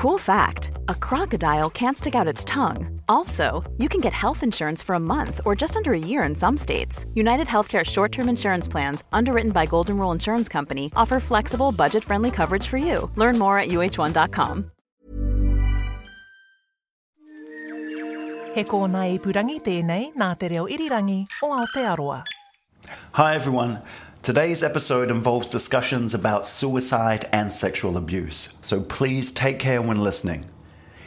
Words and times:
Cool 0.00 0.16
fact 0.16 0.70
a 0.88 0.94
crocodile 0.94 1.68
can't 1.68 1.98
stick 1.98 2.14
out 2.14 2.26
its 2.26 2.42
tongue. 2.44 3.02
Also, 3.06 3.70
you 3.76 3.86
can 3.86 4.00
get 4.00 4.14
health 4.14 4.42
insurance 4.42 4.82
for 4.82 4.94
a 4.94 4.98
month 4.98 5.42
or 5.44 5.54
just 5.54 5.76
under 5.76 5.92
a 5.92 5.98
year 5.98 6.22
in 6.22 6.34
some 6.34 6.56
states. 6.56 7.04
United 7.12 7.46
Healthcare 7.46 7.84
short 7.84 8.10
term 8.10 8.30
insurance 8.30 8.66
plans, 8.66 9.04
underwritten 9.12 9.52
by 9.52 9.66
Golden 9.66 9.98
Rule 9.98 10.10
Insurance 10.12 10.48
Company, 10.48 10.90
offer 10.96 11.20
flexible, 11.20 11.70
budget 11.70 12.02
friendly 12.02 12.30
coverage 12.30 12.66
for 12.66 12.78
you. 12.78 13.10
Learn 13.16 13.38
more 13.38 13.58
at 13.58 13.68
uh1.com. 13.68 14.70
He 18.54 18.64
kōna 18.64 19.04
i 19.04 19.18
purangi 19.18 19.60
tēnei 19.60 20.14
nā 20.16 20.38
te 20.38 20.48
reo 20.48 20.64
irirangi 20.66 21.26
o 21.42 21.52
Aotearoa. 21.58 22.22
Hi, 23.12 23.34
everyone. 23.34 23.82
Today's 24.22 24.62
episode 24.62 25.10
involves 25.10 25.48
discussions 25.48 26.12
about 26.12 26.44
suicide 26.44 27.26
and 27.32 27.50
sexual 27.50 27.96
abuse, 27.96 28.58
so 28.60 28.82
please 28.82 29.32
take 29.32 29.58
care 29.58 29.80
when 29.80 30.04
listening. 30.04 30.44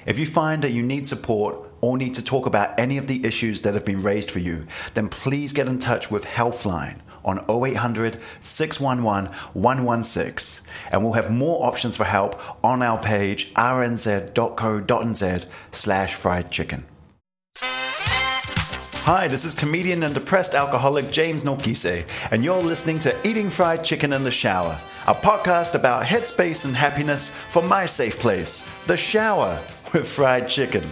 If 0.07 0.17
you 0.17 0.25
find 0.25 0.63
that 0.63 0.71
you 0.71 0.81
need 0.81 1.05
support 1.05 1.71
or 1.79 1.95
need 1.95 2.15
to 2.15 2.25
talk 2.25 2.47
about 2.47 2.79
any 2.79 2.97
of 2.97 3.05
the 3.05 3.23
issues 3.23 3.61
that 3.61 3.75
have 3.75 3.85
been 3.85 4.01
raised 4.01 4.31
for 4.31 4.39
you, 4.39 4.65
then 4.95 5.09
please 5.09 5.53
get 5.53 5.67
in 5.67 5.77
touch 5.77 6.09
with 6.09 6.25
Healthline 6.25 7.01
on 7.23 7.45
0800 7.47 8.17
611 8.39 9.29
116, 9.53 10.67
and 10.91 11.03
we'll 11.03 11.13
have 11.13 11.29
more 11.29 11.63
options 11.67 11.95
for 11.95 12.05
help 12.05 12.41
on 12.65 12.81
our 12.81 12.97
page 12.97 13.53
rnz.co.nz 13.53 15.45
slash 15.71 16.15
fried 16.15 16.49
chicken. 16.49 16.83
Hi, 19.05 19.27
this 19.27 19.43
is 19.43 19.53
comedian 19.53 20.03
and 20.03 20.13
depressed 20.13 20.55
alcoholic 20.55 21.11
James 21.11 21.43
Nokise, 21.43 22.07
and 22.31 22.41
you're 22.41 22.61
listening 22.61 22.99
to 22.99 23.27
Eating 23.27 23.49
Fried 23.49 23.83
Chicken 23.83 24.13
in 24.13 24.23
the 24.23 24.31
Shower, 24.31 24.79
a 25.07 25.13
podcast 25.13 25.75
about 25.75 26.05
headspace 26.05 26.63
and 26.63 26.73
happiness 26.73 27.31
for 27.49 27.61
my 27.61 27.85
safe 27.85 28.17
place, 28.17 28.65
the 28.87 28.95
shower 28.95 29.61
with 29.93 30.07
fried 30.07 30.47
chicken. 30.47 30.89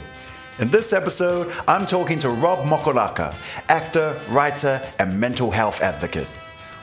In 0.59 0.69
this 0.69 0.91
episode, 0.91 1.53
I'm 1.69 1.85
talking 1.85 2.19
to 2.19 2.29
Rob 2.29 2.65
Mokaraka, 2.65 3.33
actor, 3.69 4.19
writer, 4.27 4.81
and 4.99 5.17
mental 5.17 5.49
health 5.49 5.79
advocate. 5.79 6.27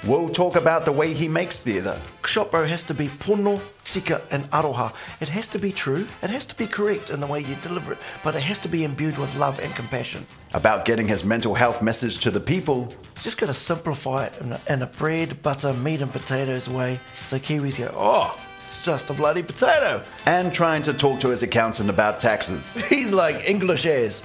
We'll 0.07 0.31
talk 0.31 0.57
about 0.57 0.87
the 0.87 0.93
way 0.93 1.13
he 1.13 1.29
makes 1.29 1.63
theatre, 1.63 2.01
Shot 2.25 2.51
Bro 2.51 2.65
has 2.69 2.85
to 2.85 2.95
be 2.95 3.09
pono, 3.09 3.61
tika, 3.85 4.23
and 4.31 4.45
aroha. 4.51 4.95
It 5.21 5.29
has 5.29 5.47
to 5.49 5.59
be 5.59 5.73
true, 5.73 6.09
it 6.23 6.31
has 6.31 6.47
to 6.47 6.55
be 6.55 6.67
correct 6.67 7.11
in 7.11 7.21
the 7.21 7.27
way 7.27 7.41
you 7.41 7.55
deliver 7.61 7.93
it, 7.93 7.99
but 8.25 8.35
it 8.35 8.45
has 8.45 8.59
to 8.61 8.69
be 8.69 8.83
imbued 8.83 9.19
with 9.19 9.35
love 9.35 9.59
and 9.59 9.75
compassion. 9.75 10.27
About 10.55 10.85
getting 10.85 11.07
his 11.09 11.25
mental 11.25 11.55
health 11.55 11.83
message 11.83 12.21
to 12.21 12.31
the 12.31 12.41
people, 12.41 12.93
It's 13.15 13.25
just 13.25 13.39
going 13.39 13.53
to 13.53 13.59
simplify 13.59 14.27
it 14.27 14.33
in 14.41 14.53
a, 14.53 14.61
in 14.69 14.83
a 14.83 14.87
bread, 14.87 15.43
butter, 15.43 15.73
meat, 15.75 16.01
and 16.01 16.11
potatoes 16.13 16.69
way 16.69 17.01
so 17.13 17.39
Kiwis 17.39 17.79
go, 17.79 17.93
oh, 17.97 18.39
it's 18.65 18.83
just 18.85 19.11
a 19.11 19.13
bloody 19.15 19.43
potato. 19.43 20.03
and 20.27 20.53
trying 20.53 20.83
to 20.83 20.93
talk 20.93 21.21
to 21.21 21.29
his 21.29 21.43
accountant 21.43 21.91
about 21.91 22.19
taxes. 22.19 22.73
He's 22.89 23.13
like 23.13 23.49
English 23.49 23.87
as. 23.87 24.23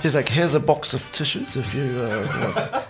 He's 0.02 0.14
like, 0.14 0.28
here's 0.28 0.54
a 0.54 0.60
box 0.60 0.94
of 0.94 1.10
tissues 1.12 1.56
if 1.56 1.74
you 1.74 1.98
uh, 2.00 2.70
want. 2.72 2.84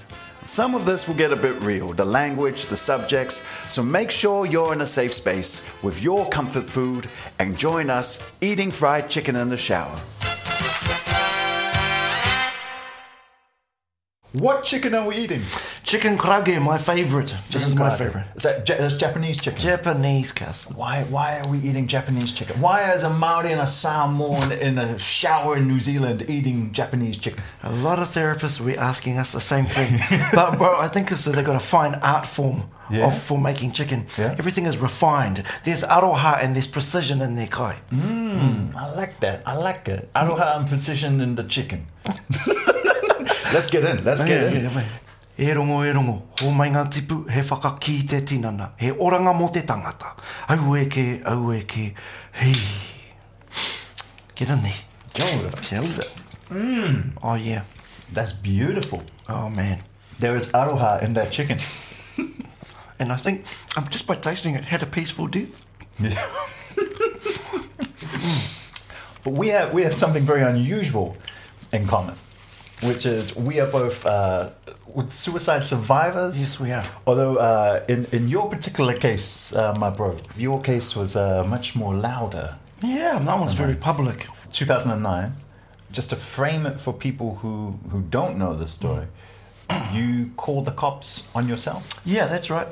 Some 0.45 0.75
of 0.75 0.85
this 0.85 1.09
will 1.09 1.15
get 1.15 1.33
a 1.33 1.37
bit 1.37 1.59
real 1.63 1.95
the 1.95 2.05
language, 2.05 2.67
the 2.67 2.77
subjects, 2.77 3.45
so 3.69 3.83
make 3.83 4.11
sure 4.11 4.45
you're 4.45 4.75
in 4.75 4.83
a 4.83 4.87
safe 4.87 5.15
space 5.15 5.65
with 5.83 6.03
your 6.03 6.29
comfort 6.29 6.65
food 6.65 7.09
and 7.39 7.57
join 7.57 7.89
us 7.89 8.23
eating 8.43 8.71
fried 8.71 9.09
chicken 9.09 9.37
in 9.37 9.49
the 9.49 9.57
shower. 9.57 9.99
What 14.41 14.65
chicken 14.65 14.95
are 14.95 15.07
we 15.07 15.15
eating? 15.17 15.43
Chicken 15.85 16.19
karaage, 16.19 16.61
my 16.61 16.77
favorite. 16.77 17.33
This 17.53 17.69
is 17.69 17.75
my 17.77 17.95
favorite. 17.97 18.25
Is 18.35 18.43
that 18.43 18.69
Ja- 18.69 18.79
that's 18.79 18.97
Japanese 18.97 19.41
chicken? 19.41 19.61
Japanese 19.61 20.33
cousin. 20.33 20.75
why, 20.75 21.05
why 21.05 21.39
are 21.39 21.47
we 21.49 21.59
eating 21.59 21.87
Japanese 21.87 22.33
chicken? 22.33 22.61
Why 22.61 22.93
is 22.95 23.05
a 23.05 23.11
Maori 23.11 23.53
and 23.53 23.61
a 23.61 23.67
Samoan 23.69 24.51
in 24.51 24.77
a 24.77 24.99
shower 24.99 25.57
in 25.59 25.69
New 25.69 25.79
Zealand 25.79 26.25
eating 26.29 26.73
Japanese 26.73 27.17
chicken? 27.17 27.45
A 27.63 27.71
lot 27.71 28.01
of 28.01 28.09
therapists 28.13 28.59
will 28.59 28.67
be 28.67 28.77
asking 28.77 29.19
us 29.19 29.31
the 29.31 29.41
same 29.41 29.67
thing. 29.67 30.01
but, 30.35 30.59
bro, 30.59 30.81
I 30.81 30.89
think 30.89 31.13
it's 31.13 31.25
that 31.27 31.37
they've 31.37 31.45
got 31.45 31.55
a 31.57 31.61
fine 31.61 31.95
art 32.03 32.27
form 32.27 32.65
Yeah. 32.91 33.07
of, 33.07 33.17
for 33.17 33.39
making 33.39 33.71
chicken. 33.71 34.07
Yeah. 34.19 34.35
Everything 34.37 34.67
is 34.67 34.79
refined. 34.79 35.45
There's 35.63 35.85
aroha 35.85 36.43
and 36.43 36.57
there's 36.57 36.67
precision 36.67 37.21
in 37.23 37.37
their 37.37 37.47
kai. 37.47 37.79
Mm, 37.93 38.75
I 38.75 38.93
like 38.97 39.21
that. 39.21 39.43
I 39.47 39.57
like 39.57 39.87
it. 39.87 40.11
Aroha 40.13 40.57
and 40.59 40.67
precision 40.67 41.21
in 41.21 41.37
the 41.37 41.45
chicken. 41.45 41.87
Let's 43.55 43.71
get 43.71 43.85
in. 43.85 44.05
Let's 44.05 44.23
get 44.23 44.53
in. 44.53 44.67
E 45.37 45.53
rongo 45.53 45.85
e 45.85 45.93
rongo, 45.93 46.23
ho 46.41 46.51
mai 46.51 46.71
ngā 46.71 46.85
tipu, 46.91 47.29
he 47.29 47.43
whakaki 47.43 48.07
te 48.07 48.21
tinana, 48.21 48.71
he 48.79 48.91
oranga 48.91 49.33
mo 49.35 49.49
te 49.49 49.63
tangata. 49.63 50.13
Au 50.49 50.75
e 50.75 50.85
ke, 50.87 51.23
au 51.25 51.51
e 51.53 51.63
ke, 51.63 51.93
hei. 52.33 52.55
Get 54.35 54.49
in 54.49 54.63
there. 54.63 54.73
Kia 55.13 55.27
ora. 55.39 55.51
Kia 55.61 55.81
ora. 55.81 57.13
Oh 57.23 57.35
yeah. 57.35 57.63
That's 58.13 58.33
beautiful. 58.33 59.03
Oh 59.29 59.49
man. 59.51 59.83
There 60.19 60.37
is 60.37 60.53
aroha 60.53 61.03
in 61.03 61.15
that 61.15 61.33
chicken. 61.33 61.59
And 63.01 63.11
I 63.13 63.17
think, 63.17 63.45
um, 63.77 63.89
just 63.89 64.07
by 64.07 64.15
tasting 64.15 64.55
it, 64.55 64.67
had 64.67 64.83
a 64.83 64.87
peaceful 64.87 65.27
death. 65.27 65.63
Yeah. 66.01 66.21
But 69.25 69.33
we 69.33 69.49
have 69.49 69.73
we 69.73 69.83
have 69.85 69.95
something 69.95 70.23
very 70.23 70.43
unusual 70.43 71.17
in 71.73 71.87
common, 71.87 72.15
which 72.85 73.07
is 73.07 73.35
we 73.37 73.61
are 73.61 73.67
both 73.67 74.05
uh, 74.07 74.51
with 74.87 75.13
suicide 75.13 75.67
survivors. 75.67 76.41
Yes, 76.41 76.61
we 76.61 76.73
are. 76.73 76.85
Although 77.07 77.37
uh, 77.37 77.85
in 77.89 78.07
in 78.13 78.29
your 78.29 78.49
particular 78.49 78.95
case, 78.95 79.55
uh, 79.55 79.75
my 79.75 79.91
bro, 79.91 80.17
your 80.37 80.61
case 80.61 80.97
was 80.97 81.17
uh, 81.17 81.45
much 81.45 81.75
more 81.75 81.95
louder. 81.95 82.57
Yeah, 82.83 83.19
that 83.19 83.41
one's 83.41 83.55
very 83.55 83.75
public. 83.75 84.27
2009. 84.53 85.33
Just 85.93 86.11
to 86.11 86.17
frame 86.17 86.67
it 86.67 86.81
for 86.81 86.93
people 86.93 87.37
who 87.43 87.79
who 87.91 88.03
don't 88.11 88.37
know 88.37 88.57
the 88.57 88.67
story, 88.67 89.07
you 89.93 90.31
called 90.37 90.65
the 90.65 90.73
cops 90.73 91.29
on 91.35 91.49
yourself. 91.49 91.83
Yeah, 92.05 92.27
that's 92.27 92.51
right. 92.51 92.69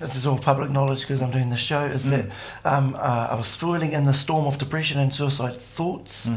This 0.00 0.16
is 0.16 0.26
all 0.26 0.38
public 0.38 0.70
knowledge 0.70 1.00
because 1.02 1.22
I'm 1.22 1.30
doing 1.30 1.50
the 1.50 1.56
show. 1.56 1.84
Is 1.84 2.10
that 2.10 2.26
um, 2.64 2.94
uh, 2.96 3.28
I 3.30 3.34
was 3.36 3.46
swirling 3.46 3.92
in 3.92 4.04
the 4.04 4.14
storm 4.14 4.46
of 4.46 4.58
depression 4.58 4.98
and 5.00 5.14
suicide 5.14 5.56
thoughts. 5.56 6.28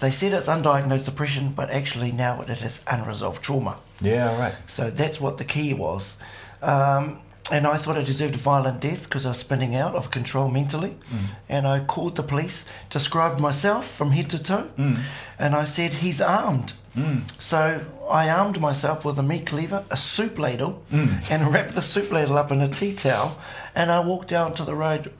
They 0.00 0.10
said 0.10 0.32
it's 0.32 0.46
undiagnosed 0.46 1.04
depression, 1.04 1.52
but 1.52 1.70
actually 1.70 2.12
now 2.12 2.40
it 2.42 2.48
is 2.50 2.84
unresolved 2.90 3.42
trauma. 3.42 3.76
Yeah, 4.00 4.36
right. 4.38 4.54
So 4.66 4.90
that's 4.90 5.20
what 5.20 5.38
the 5.38 5.44
key 5.44 5.74
was. 5.74 6.18
Um, 6.62 7.18
and 7.52 7.66
I 7.66 7.76
thought 7.76 7.96
I 7.96 8.02
deserved 8.02 8.34
a 8.34 8.38
violent 8.38 8.80
death 8.80 9.04
because 9.04 9.26
I 9.26 9.30
was 9.30 9.38
spinning 9.38 9.74
out 9.74 9.94
of 9.94 10.10
control 10.10 10.48
mentally. 10.48 10.96
Mm. 11.10 11.18
And 11.48 11.66
I 11.66 11.80
called 11.80 12.16
the 12.16 12.22
police, 12.22 12.66
described 12.88 13.38
myself 13.38 13.86
from 13.86 14.12
head 14.12 14.30
to 14.30 14.42
toe, 14.42 14.70
mm. 14.78 15.02
and 15.38 15.54
I 15.54 15.64
said, 15.64 15.94
He's 15.94 16.20
armed. 16.20 16.72
Mm. 16.96 17.30
So 17.40 17.84
I 18.08 18.30
armed 18.30 18.60
myself 18.60 19.04
with 19.04 19.18
a 19.18 19.22
meat 19.22 19.46
cleaver, 19.46 19.84
a 19.90 19.96
soup 19.96 20.38
ladle, 20.38 20.84
and 21.30 21.52
wrapped 21.52 21.74
the 21.74 21.82
soup 21.82 22.10
ladle 22.12 22.38
up 22.38 22.50
in 22.50 22.60
a 22.60 22.68
tea 22.68 22.94
towel. 22.94 23.36
And 23.74 23.90
I 23.90 24.06
walked 24.06 24.28
down 24.28 24.54
to 24.54 24.64
the 24.64 24.74
road, 24.74 25.12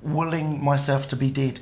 willing 0.00 0.62
myself 0.62 1.08
to 1.08 1.16
be 1.16 1.30
dead. 1.30 1.60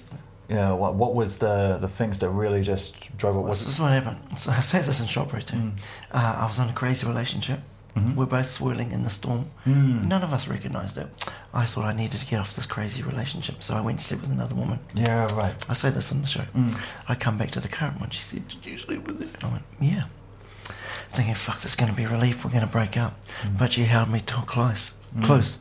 Yeah. 0.49 0.73
What 0.73 0.95
what 0.95 1.15
was 1.15 1.39
the 1.39 1.79
the 1.81 1.89
things 1.89 2.21
that 2.21 2.29
really 2.29 2.61
just 2.61 3.17
drove 3.17 3.37
it? 3.37 3.41
Was 3.41 3.65
This 3.65 3.75
is 3.75 3.81
what 3.81 3.93
happened. 3.93 4.39
So 4.39 4.53
I 4.53 4.61
say 4.61 4.83
this 4.83 5.01
in 5.01 5.07
Shot 5.07 5.31
Bro 5.31 5.41
too. 5.41 5.73
Uh, 6.13 6.37
I 6.43 6.47
was 6.47 6.59
in 6.59 6.69
a 6.69 6.73
crazy 6.73 7.07
relationship. 7.07 7.61
Mm-hmm. 7.97 8.17
We're 8.17 8.27
both 8.27 8.49
swirling 8.49 8.91
in 8.91 9.05
the 9.05 9.11
storm. 9.11 9.47
Mm. 9.65 10.07
None 10.07 10.23
of 10.23 10.33
us 10.33 10.49
recognised 10.49 10.99
it. 10.99 11.07
I 11.53 11.65
thought 11.65 11.85
I 11.85 11.95
needed 11.95 12.21
to 12.21 12.27
get 12.27 12.41
off 12.41 12.57
this 12.57 12.67
crazy 12.67 13.03
relationship, 13.03 13.63
so 13.63 13.75
I 13.75 13.81
went 13.81 13.99
and 13.99 14.01
slept 14.01 14.23
with 14.23 14.33
another 14.33 14.55
woman. 14.57 14.81
yeah, 14.95 15.33
right. 15.37 15.55
I 15.69 15.75
say 15.75 15.91
this 15.91 16.11
in 16.11 16.21
the 16.21 16.27
show. 16.27 16.43
Mm. 16.57 16.77
I 17.09 17.15
come 17.15 17.39
back 17.39 17.53
to 17.53 17.61
the 17.61 17.69
current 17.69 18.01
one. 18.01 18.11
She 18.11 18.23
said, 18.23 18.49
"Did 18.49 18.67
you 18.67 18.79
sleep 18.79 19.07
with 19.07 19.23
it?" 19.23 19.45
I 19.45 19.49
went, 19.49 19.63
"Yeah." 19.81 20.05
Thinking, 21.11 21.35
"Fuck, 21.35 21.61
this 21.61 21.73
is 21.73 21.77
going 21.77 21.91
to 21.91 21.97
be 21.97 22.07
relief. 22.07 22.45
We're 22.45 22.51
going 22.51 22.67
to 22.67 22.73
break 22.73 22.97
up." 22.97 23.15
Mm. 23.43 23.59
But 23.59 23.73
she 23.75 23.83
held 23.85 24.11
me 24.11 24.21
too 24.21 24.43
close. 24.43 25.01
Close. 25.23 25.61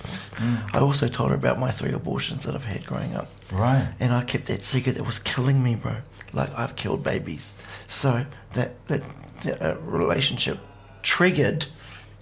I 0.73 0.79
also 0.79 1.07
told 1.07 1.29
her 1.29 1.35
about 1.35 1.59
my 1.59 1.69
three 1.69 1.91
abortions 1.91 2.43
that 2.45 2.55
I've 2.55 2.65
had 2.65 2.87
growing 2.87 3.15
up. 3.15 3.27
Right. 3.51 3.87
And 3.99 4.11
I 4.11 4.23
kept 4.23 4.47
that 4.47 4.63
secret 4.63 4.95
that 4.95 5.05
was 5.05 5.19
killing 5.19 5.61
me, 5.61 5.75
bro. 5.75 5.97
Like 6.33 6.49
I've 6.57 6.75
killed 6.75 7.03
babies. 7.03 7.53
So 7.87 8.25
that 8.53 8.83
that, 8.87 9.03
that 9.43 9.61
uh, 9.61 9.77
relationship 9.81 10.57
triggered 11.03 11.67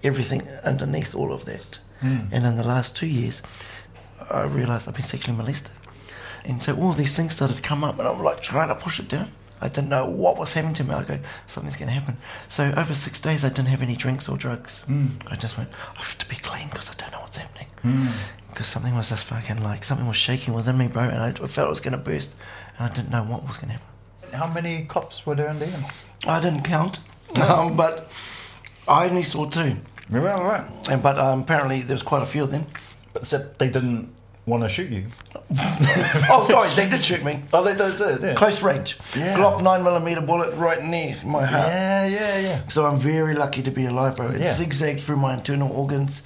everything 0.03 0.47
underneath 0.63 1.15
all 1.15 1.31
of 1.33 1.45
that. 1.45 1.79
Hmm. 1.99 2.21
And 2.31 2.45
in 2.45 2.57
the 2.57 2.67
last 2.67 2.95
two 2.95 3.07
years, 3.07 3.41
I 4.29 4.43
realised 4.43 4.87
I've 4.87 4.95
been 4.95 5.03
sexually 5.03 5.37
molested. 5.37 5.71
And 6.43 6.61
so 6.61 6.75
all 6.75 6.93
these 6.93 7.15
things 7.15 7.33
started 7.33 7.57
to 7.57 7.61
come 7.61 7.83
up, 7.83 7.99
and 7.99 8.07
I'm 8.07 8.21
like 8.23 8.39
trying 8.41 8.69
to 8.69 8.75
push 8.75 8.99
it 8.99 9.07
down. 9.07 9.31
I 9.63 9.67
didn't 9.69 9.89
know 9.89 10.09
what 10.09 10.39
was 10.39 10.53
happening 10.53 10.73
to 10.75 10.83
me. 10.83 10.95
I 10.95 11.03
go, 11.03 11.19
something's 11.45 11.77
going 11.77 11.87
to 11.87 11.93
happen. 11.93 12.17
So 12.49 12.73
over 12.75 12.95
six 12.95 13.21
days, 13.21 13.45
I 13.45 13.49
didn't 13.49 13.67
have 13.67 13.83
any 13.83 13.95
drinks 13.95 14.27
or 14.27 14.35
drugs. 14.35 14.83
Hmm. 14.85 15.09
I 15.27 15.35
just 15.35 15.57
went, 15.57 15.69
I 15.95 16.01
have 16.01 16.17
to 16.17 16.27
be 16.27 16.35
clean 16.37 16.67
because 16.69 16.89
I 16.89 16.95
don't 16.95 17.11
know 17.11 17.19
what's 17.19 17.37
happening. 17.37 17.67
Hmm. 17.83 18.07
Because 18.49 18.65
something 18.65 18.95
was 18.95 19.09
just 19.09 19.23
fucking 19.25 19.63
like, 19.63 19.83
something 19.83 20.07
was 20.07 20.17
shaking 20.17 20.55
within 20.55 20.77
me, 20.79 20.87
bro, 20.87 21.03
and 21.03 21.19
I 21.19 21.31
felt 21.31 21.67
it 21.67 21.69
was 21.69 21.79
going 21.79 21.93
to 21.93 21.99
burst, 21.99 22.35
and 22.77 22.89
I 22.89 22.93
didn't 22.93 23.11
know 23.11 23.23
what 23.23 23.47
was 23.47 23.57
going 23.57 23.67
to 23.67 23.73
happen. 23.73 23.87
How 24.33 24.47
many 24.47 24.85
cops 24.85 25.25
were 25.25 25.35
there 25.35 25.49
in 25.49 25.59
the 25.59 25.67
end? 25.67 25.85
I 26.27 26.41
didn't 26.41 26.63
count, 26.63 26.99
um, 27.41 27.75
but 27.77 28.11
I 28.87 29.07
only 29.07 29.23
saw 29.23 29.47
two. 29.47 29.77
Right, 30.09 30.23
right. 30.39 30.65
And, 30.89 31.01
but 31.01 31.17
um, 31.17 31.41
apparently 31.41 31.81
there 31.81 31.93
was 31.95 32.03
quite 32.03 32.23
a 32.23 32.25
few 32.25 32.43
of 32.43 32.51
them. 32.51 32.65
But 33.13 33.25
said 33.25 33.57
they 33.59 33.69
didn't 33.69 34.13
want 34.45 34.63
to 34.63 34.69
shoot 34.69 34.89
you. 34.89 35.05
oh, 36.29 36.45
sorry, 36.49 36.69
they 36.75 36.89
did 36.89 37.03
shoot 37.03 37.23
me. 37.23 37.43
Oh, 37.53 37.63
that's 37.63 38.01
it. 38.01 38.21
Yeah. 38.21 38.33
Close 38.33 38.63
range. 38.63 38.97
Yeah. 39.15 39.35
Glock 39.37 39.61
9 39.61 39.83
millimeter 39.83 40.21
bullet 40.21 40.55
right 40.55 40.79
there, 40.79 41.15
my 41.25 41.45
heart. 41.45 41.67
Yeah, 41.67 42.07
yeah, 42.07 42.39
yeah. 42.39 42.67
So 42.69 42.85
I'm 42.85 42.99
very 42.99 43.33
lucky 43.35 43.61
to 43.63 43.71
be 43.71 43.85
alive, 43.85 44.15
bro. 44.15 44.29
It 44.29 44.41
Yeah. 44.41 44.53
zigzagged 44.53 45.01
through 45.01 45.17
my 45.17 45.33
internal 45.33 45.71
organs. 45.71 46.23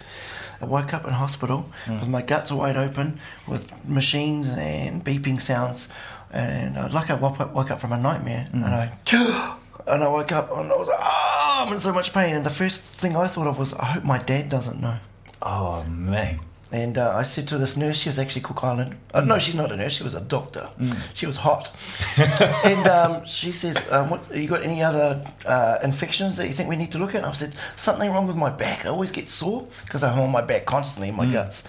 I 0.61 0.65
woke 0.65 0.93
up 0.93 1.05
in 1.05 1.11
hospital 1.13 1.69
Mm. 1.85 1.99
with 1.99 2.09
my 2.09 2.21
guts 2.21 2.51
wide 2.51 2.77
open, 2.77 3.19
with 3.47 3.69
machines 3.87 4.49
and 4.57 5.03
beeping 5.03 5.41
sounds, 5.41 5.89
and 6.31 6.77
uh, 6.77 6.87
like 6.93 7.09
I 7.09 7.15
woke 7.15 7.39
up, 7.41 7.53
woke 7.53 7.71
up 7.71 7.79
from 7.79 7.91
a 7.91 7.97
nightmare, 7.97 8.47
Mm. 8.53 8.63
and 8.65 8.73
I 8.73 8.91
and 9.87 10.03
I 10.03 10.07
woke 10.07 10.31
up 10.31 10.49
and 10.55 10.71
I 10.71 10.75
was 10.77 10.87
like, 10.87 10.99
ah, 11.01 11.44
I'm 11.55 11.71
in 11.73 11.79
so 11.79 11.93
much 11.93 12.13
pain. 12.13 12.35
And 12.35 12.45
the 12.45 12.49
first 12.49 12.81
thing 12.81 13.15
I 13.15 13.27
thought 13.27 13.47
of 13.47 13.57
was, 13.57 13.73
I 13.73 13.85
hope 13.85 14.03
my 14.03 14.21
dad 14.21 14.49
doesn't 14.49 14.81
know. 14.81 14.97
Oh 15.41 15.83
man. 15.83 16.37
And 16.71 16.97
uh, 16.97 17.15
I 17.15 17.23
said 17.23 17.47
to 17.49 17.57
this 17.57 17.77
nurse, 17.77 17.97
she 17.97 18.09
was 18.09 18.19
actually 18.19 18.41
Cook 18.41 18.63
Island. 18.63 18.97
Uh, 19.13 19.21
no, 19.21 19.39
she's 19.39 19.55
not 19.55 19.71
a 19.71 19.77
nurse. 19.77 19.93
She 19.93 20.03
was 20.03 20.15
a 20.15 20.19
doctor. 20.19 20.69
She 21.13 21.25
was 21.25 21.37
hot. 21.37 21.71
and 22.65 22.87
um, 22.87 23.25
she 23.25 23.53
says, 23.53 23.77
um, 23.91 24.09
what, 24.09 24.35
"You 24.35 24.49
got 24.49 24.63
any 24.63 24.83
other 24.83 25.23
uh, 25.45 25.77
infections 25.83 26.35
that 26.37 26.47
you 26.47 26.53
think 26.53 26.67
we 26.67 26.75
need 26.75 26.91
to 26.91 26.97
look 26.97 27.11
at?" 27.11 27.17
And 27.17 27.27
I 27.27 27.31
said, 27.31 27.55
"Something 27.77 28.11
wrong 28.11 28.27
with 28.27 28.35
my 28.35 28.49
back. 28.49 28.83
I 28.85 28.89
always 28.89 29.11
get 29.11 29.29
sore 29.29 29.67
because 29.85 30.03
I'm 30.03 30.19
on 30.19 30.31
my 30.31 30.41
back 30.41 30.65
constantly 30.65 31.09
in 31.09 31.15
my 31.15 31.31
guts." 31.31 31.63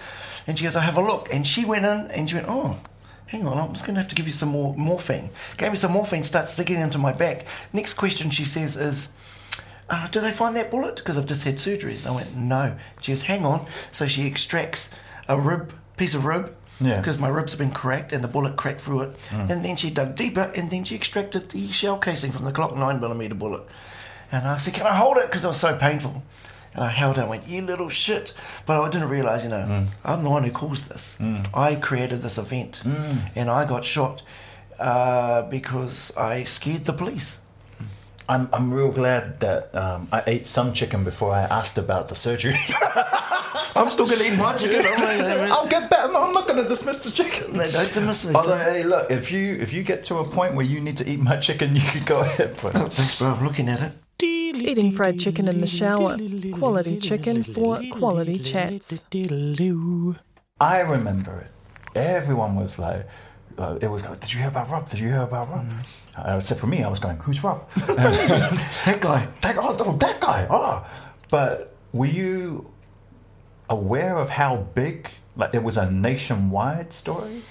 And 0.45 0.57
she 0.57 0.65
goes, 0.65 0.75
"I 0.75 0.81
have 0.81 0.97
a 0.97 1.01
look." 1.01 1.31
And 1.31 1.47
she 1.47 1.63
went 1.63 1.85
in 1.85 2.11
and 2.11 2.29
she 2.29 2.35
went, 2.35 2.47
"Oh." 2.49 2.77
Hang 3.27 3.45
on, 3.45 3.57
I'm 3.57 3.73
just 3.73 3.85
going 3.85 3.95
to 3.95 3.99
have 4.01 4.07
to 4.07 4.15
give 4.15 4.25
you 4.25 4.31
some 4.31 4.47
more 4.47 4.73
morphine. 4.77 5.29
Gave 5.57 5.71
me 5.71 5.77
some 5.77 5.91
morphine, 5.91 6.23
starts 6.23 6.53
sticking 6.53 6.79
into 6.79 6.97
my 6.97 7.11
back. 7.11 7.45
Next 7.73 7.95
question 7.95 8.29
she 8.29 8.45
says 8.45 8.77
is, 8.77 9.11
uh, 9.89 10.07
do 10.07 10.19
they 10.19 10.31
find 10.31 10.55
that 10.55 10.69
bullet? 10.71 10.97
Because 10.97 11.17
I've 11.17 11.25
just 11.25 11.43
had 11.43 11.55
surgeries. 11.55 12.05
I 12.05 12.11
went, 12.11 12.35
no. 12.35 12.75
She 13.01 13.11
goes, 13.11 13.23
hang 13.23 13.45
on. 13.45 13.65
So 13.91 14.07
she 14.07 14.25
extracts 14.27 14.93
a 15.27 15.39
rib, 15.39 15.73
piece 15.97 16.13
of 16.13 16.25
rib, 16.25 16.55
Yeah. 16.79 16.97
because 16.97 17.17
my 17.17 17.27
ribs 17.27 17.51
have 17.53 17.59
been 17.59 17.71
cracked 17.71 18.11
and 18.13 18.23
the 18.23 18.27
bullet 18.27 18.55
cracked 18.57 18.81
through 18.81 19.01
it. 19.01 19.15
And 19.31 19.63
then 19.63 19.75
she 19.75 19.89
dug 19.89 20.15
deeper 20.15 20.51
and 20.55 20.69
then 20.69 20.83
she 20.83 20.95
extracted 20.95 21.49
the 21.49 21.69
shell 21.69 21.97
casing 21.97 22.31
from 22.31 22.45
the 22.45 22.51
Glock 22.51 22.73
9mm 22.73 23.37
bullet. 23.39 23.63
And 24.31 24.47
I 24.47 24.57
said, 24.57 24.73
can 24.73 24.85
I 24.85 24.95
hold 24.95 25.17
it? 25.17 25.27
Because 25.27 25.43
it 25.45 25.47
was 25.47 25.59
so 25.59 25.75
painful. 25.77 26.21
And 26.73 26.83
I 26.83 26.89
held 26.89 27.17
it 27.17 27.21
and 27.21 27.29
went, 27.29 27.47
you 27.47 27.61
little 27.61 27.89
shit. 27.89 28.33
But 28.65 28.79
I 28.81 28.89
didn't 28.89 29.09
realise, 29.09 29.43
you 29.43 29.49
know, 29.49 29.87
I'm 30.03 30.23
the 30.23 30.29
one 30.29 30.43
who 30.43 30.51
caused 30.51 30.89
this. 30.89 31.17
I 31.53 31.75
created 31.75 32.21
this 32.21 32.37
event. 32.37 32.83
And 33.35 33.49
I 33.49 33.65
got 33.65 33.83
shot 33.85 34.21
uh, 34.79 35.43
because 35.49 36.15
I 36.17 36.43
scared 36.43 36.85
the 36.85 36.93
police. 36.93 37.41
I'm, 38.29 38.49
I'm 38.51 38.73
real 38.73 38.91
glad 38.91 39.39
that 39.39 39.73
um, 39.75 40.07
I 40.11 40.21
ate 40.27 40.45
some 40.45 40.73
chicken 40.73 41.03
before 41.03 41.31
I 41.31 41.41
asked 41.43 41.77
about 41.77 42.09
the 42.09 42.15
surgery. 42.15 42.55
I'm 43.75 43.89
still 43.89 44.05
going 44.05 44.19
to 44.19 44.27
eat 44.33 44.37
my 44.37 44.53
chicken. 44.55 44.83
I'm 44.85 45.17
not- 45.49 45.51
I'll 45.51 45.67
get 45.67 45.89
better. 45.89 46.15
I'm 46.15 46.33
not 46.33 46.47
going 46.47 46.61
to 46.61 46.67
dismiss 46.67 47.03
the 47.03 47.11
chicken. 47.11 47.53
No, 47.57 47.69
don't 47.71 47.93
dismiss 47.93 48.25
me. 48.25 48.33
Although, 48.35 48.57
hey, 48.57 48.83
look, 48.83 49.09
if 49.11 49.31
you 49.31 49.55
if 49.55 49.71
you 49.71 49.83
get 49.83 50.03
to 50.05 50.17
a 50.17 50.25
point 50.25 50.55
where 50.55 50.65
you 50.65 50.79
need 50.79 50.97
to 50.97 51.09
eat 51.09 51.19
my 51.19 51.37
chicken, 51.37 51.75
you 51.75 51.81
can 51.81 52.03
go 52.03 52.19
ahead. 52.19 52.55
But 52.61 52.73
Thanks, 52.93 53.19
bro. 53.19 53.29
I'm 53.29 53.43
looking 53.43 53.69
at 53.69 53.81
it. 53.81 53.93
Eating 54.19 54.91
fried 54.91 55.19
chicken 55.19 55.47
in 55.47 55.59
the 55.59 55.67
shower. 55.67 56.17
Quality 56.53 56.97
chicken 56.97 57.43
for 57.43 57.81
quality 57.91 58.39
chats. 58.39 59.05
I 60.59 60.79
remember 60.81 61.41
it. 61.41 61.51
Everyone 61.95 62.55
was 62.55 62.79
like, 62.79 63.07
uh, 63.57 63.77
it 63.81 63.87
was. 63.87 64.01
Did 64.01 64.33
you 64.33 64.39
hear 64.39 64.49
about 64.49 64.69
Rob? 64.69 64.89
Did 64.89 64.99
you 64.99 65.07
hear 65.09 65.21
about 65.21 65.49
Rob? 65.49 65.65
Uh, 66.17 66.37
except 66.37 66.59
for 66.59 66.67
me, 66.67 66.83
I 66.83 66.89
was 66.89 66.99
going, 66.99 67.17
who's 67.17 67.43
Rob? 67.43 67.69
That 67.75 68.99
guy. 69.01 69.27
that, 69.41 69.55
oh, 69.57 69.77
oh, 69.79 69.97
that 69.97 70.19
guy. 70.19 70.47
Oh, 70.49 70.85
but 71.29 71.75
were 71.93 72.05
you 72.05 72.71
aware 73.69 74.17
of 74.17 74.29
how 74.29 74.57
big? 74.73 75.09
Like, 75.35 75.53
it 75.53 75.63
was 75.63 75.77
a 75.77 75.89
nationwide 75.91 76.93
story. 76.93 77.41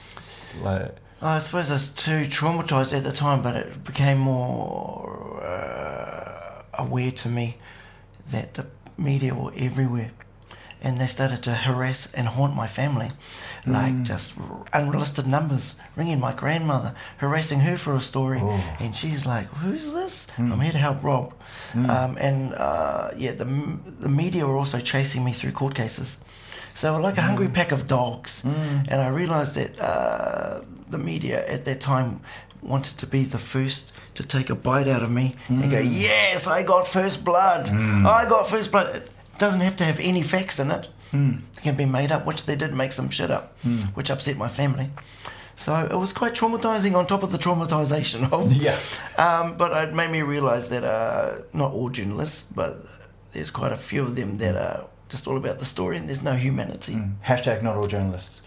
Like, 0.60 0.96
I 1.22 1.38
suppose 1.38 1.70
I 1.70 1.74
was 1.74 1.92
too 1.92 2.22
traumatized 2.24 2.96
at 2.96 3.04
the 3.04 3.12
time, 3.12 3.42
but 3.42 3.56
it 3.56 3.84
became 3.84 4.18
more 4.18 5.40
uh, 5.42 6.62
aware 6.74 7.10
to 7.10 7.28
me 7.28 7.56
that 8.30 8.54
the 8.54 8.66
media 8.98 9.34
were 9.34 9.52
everywhere. 9.56 10.10
And 10.82 11.00
they 11.00 11.06
started 11.06 11.42
to 11.44 11.54
harass 11.54 12.12
and 12.14 12.28
haunt 12.28 12.54
my 12.54 12.66
family. 12.66 13.10
Like 13.66 13.94
mm. 13.94 14.04
just 14.04 14.34
unlisted 14.72 15.26
numbers, 15.26 15.74
ringing 15.96 16.20
my 16.20 16.32
grandmother, 16.32 16.94
harassing 17.18 17.60
her 17.60 17.76
for 17.76 17.96
a 17.96 18.00
story. 18.00 18.38
Oh. 18.40 18.76
And 18.78 18.94
she's 18.94 19.26
like, 19.26 19.48
Who's 19.48 19.92
this? 19.92 20.26
Mm. 20.36 20.52
I'm 20.52 20.60
here 20.60 20.72
to 20.72 20.78
help 20.78 21.02
Rob. 21.02 21.34
Mm. 21.72 21.88
Um, 21.88 22.16
and 22.20 22.54
uh, 22.54 23.10
yeah, 23.16 23.32
the, 23.32 23.44
the 24.00 24.08
media 24.08 24.46
were 24.46 24.56
also 24.56 24.78
chasing 24.78 25.24
me 25.24 25.32
through 25.32 25.52
court 25.52 25.74
cases. 25.74 26.22
So 26.74 26.92
we're 26.92 27.00
like 27.00 27.16
a 27.16 27.22
hungry 27.22 27.48
pack 27.48 27.72
of 27.72 27.88
dogs. 27.88 28.44
And 28.44 29.00
I 29.00 29.08
realized 29.08 29.54
that 29.54 29.80
uh, 29.80 30.60
the 30.90 30.98
media 30.98 31.46
at 31.48 31.64
that 31.64 31.80
time 31.80 32.20
wanted 32.62 32.98
to 32.98 33.06
be 33.06 33.24
the 33.24 33.38
first 33.38 33.94
to 34.14 34.26
take 34.26 34.50
a 34.50 34.54
bite 34.54 34.88
out 34.88 35.02
of 35.02 35.10
me 35.10 35.34
and 35.48 35.70
go, 35.70 35.78
Yes, 35.78 36.46
I 36.46 36.62
got 36.62 36.86
first 36.86 37.24
blood. 37.24 37.68
I 37.68 38.28
got 38.28 38.46
first 38.48 38.70
blood. 38.70 39.08
Doesn't 39.38 39.60
have 39.60 39.76
to 39.76 39.84
have 39.84 40.00
any 40.00 40.22
facts 40.22 40.58
in 40.58 40.70
it. 40.70 40.88
It 41.12 41.62
can 41.62 41.76
be 41.76 41.86
made 41.86 42.12
up, 42.12 42.26
which 42.26 42.44
they 42.46 42.56
did 42.56 42.74
make 42.74 42.92
some 42.92 43.08
shit 43.10 43.30
up, 43.30 43.56
which 43.94 44.10
upset 44.10 44.36
my 44.36 44.48
family. 44.48 44.90
So 45.56 45.74
it 45.90 45.96
was 45.96 46.12
quite 46.12 46.34
traumatizing 46.34 46.94
on 46.94 47.06
top 47.06 47.22
of 47.22 47.32
the 47.32 47.38
traumatization 47.38 48.30
of. 48.32 48.52
Yeah. 48.66 48.78
Um, 49.16 49.56
but 49.56 49.88
it 49.88 49.94
made 49.94 50.10
me 50.10 50.20
realize 50.22 50.68
that 50.68 50.84
uh, 50.84 51.42
not 51.54 51.72
all 51.72 51.88
journalists, 51.88 52.50
but 52.54 52.76
there's 53.32 53.50
quite 53.50 53.72
a 53.72 53.76
few 53.78 54.02
of 54.02 54.14
them 54.14 54.36
that 54.38 54.56
are 54.56 54.84
just 55.08 55.26
all 55.26 55.36
about 55.38 55.58
the 55.58 55.64
story 55.64 55.96
and 55.96 56.08
there's 56.08 56.22
no 56.22 56.34
humanity. 56.34 56.98
hashtag 57.24 57.62
not 57.62 57.76
all 57.76 57.86
journalists. 57.86 58.42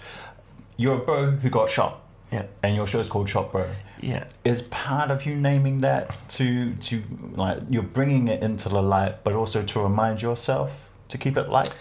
You're 0.78 1.02
a 1.02 1.04
bro 1.04 1.32
who 1.32 1.50
got 1.50 1.70
shot. 1.70 2.02
Yeah. 2.32 2.46
And 2.62 2.76
your 2.76 2.86
show 2.86 3.00
is 3.00 3.08
called 3.08 3.28
Shot 3.30 3.52
Bro. 3.52 3.70
Yeah. 4.02 4.28
Is 4.44 4.62
part 4.64 5.10
of 5.12 5.26
you 5.26 5.36
naming 5.36 5.82
that 5.82 6.16
to 6.32 6.74
to 6.76 7.04
like 7.32 7.60
you're 7.70 7.84
bringing 7.84 8.28
it 8.28 8.42
into 8.44 8.70
the 8.70 8.82
light, 8.82 9.24
but 9.24 9.34
also 9.34 9.64
to 9.64 9.80
remind 9.80 10.22
yourself 10.22 10.90
to 11.10 11.18
keep 11.18 11.38
it 11.38 11.50
light. 11.50 11.76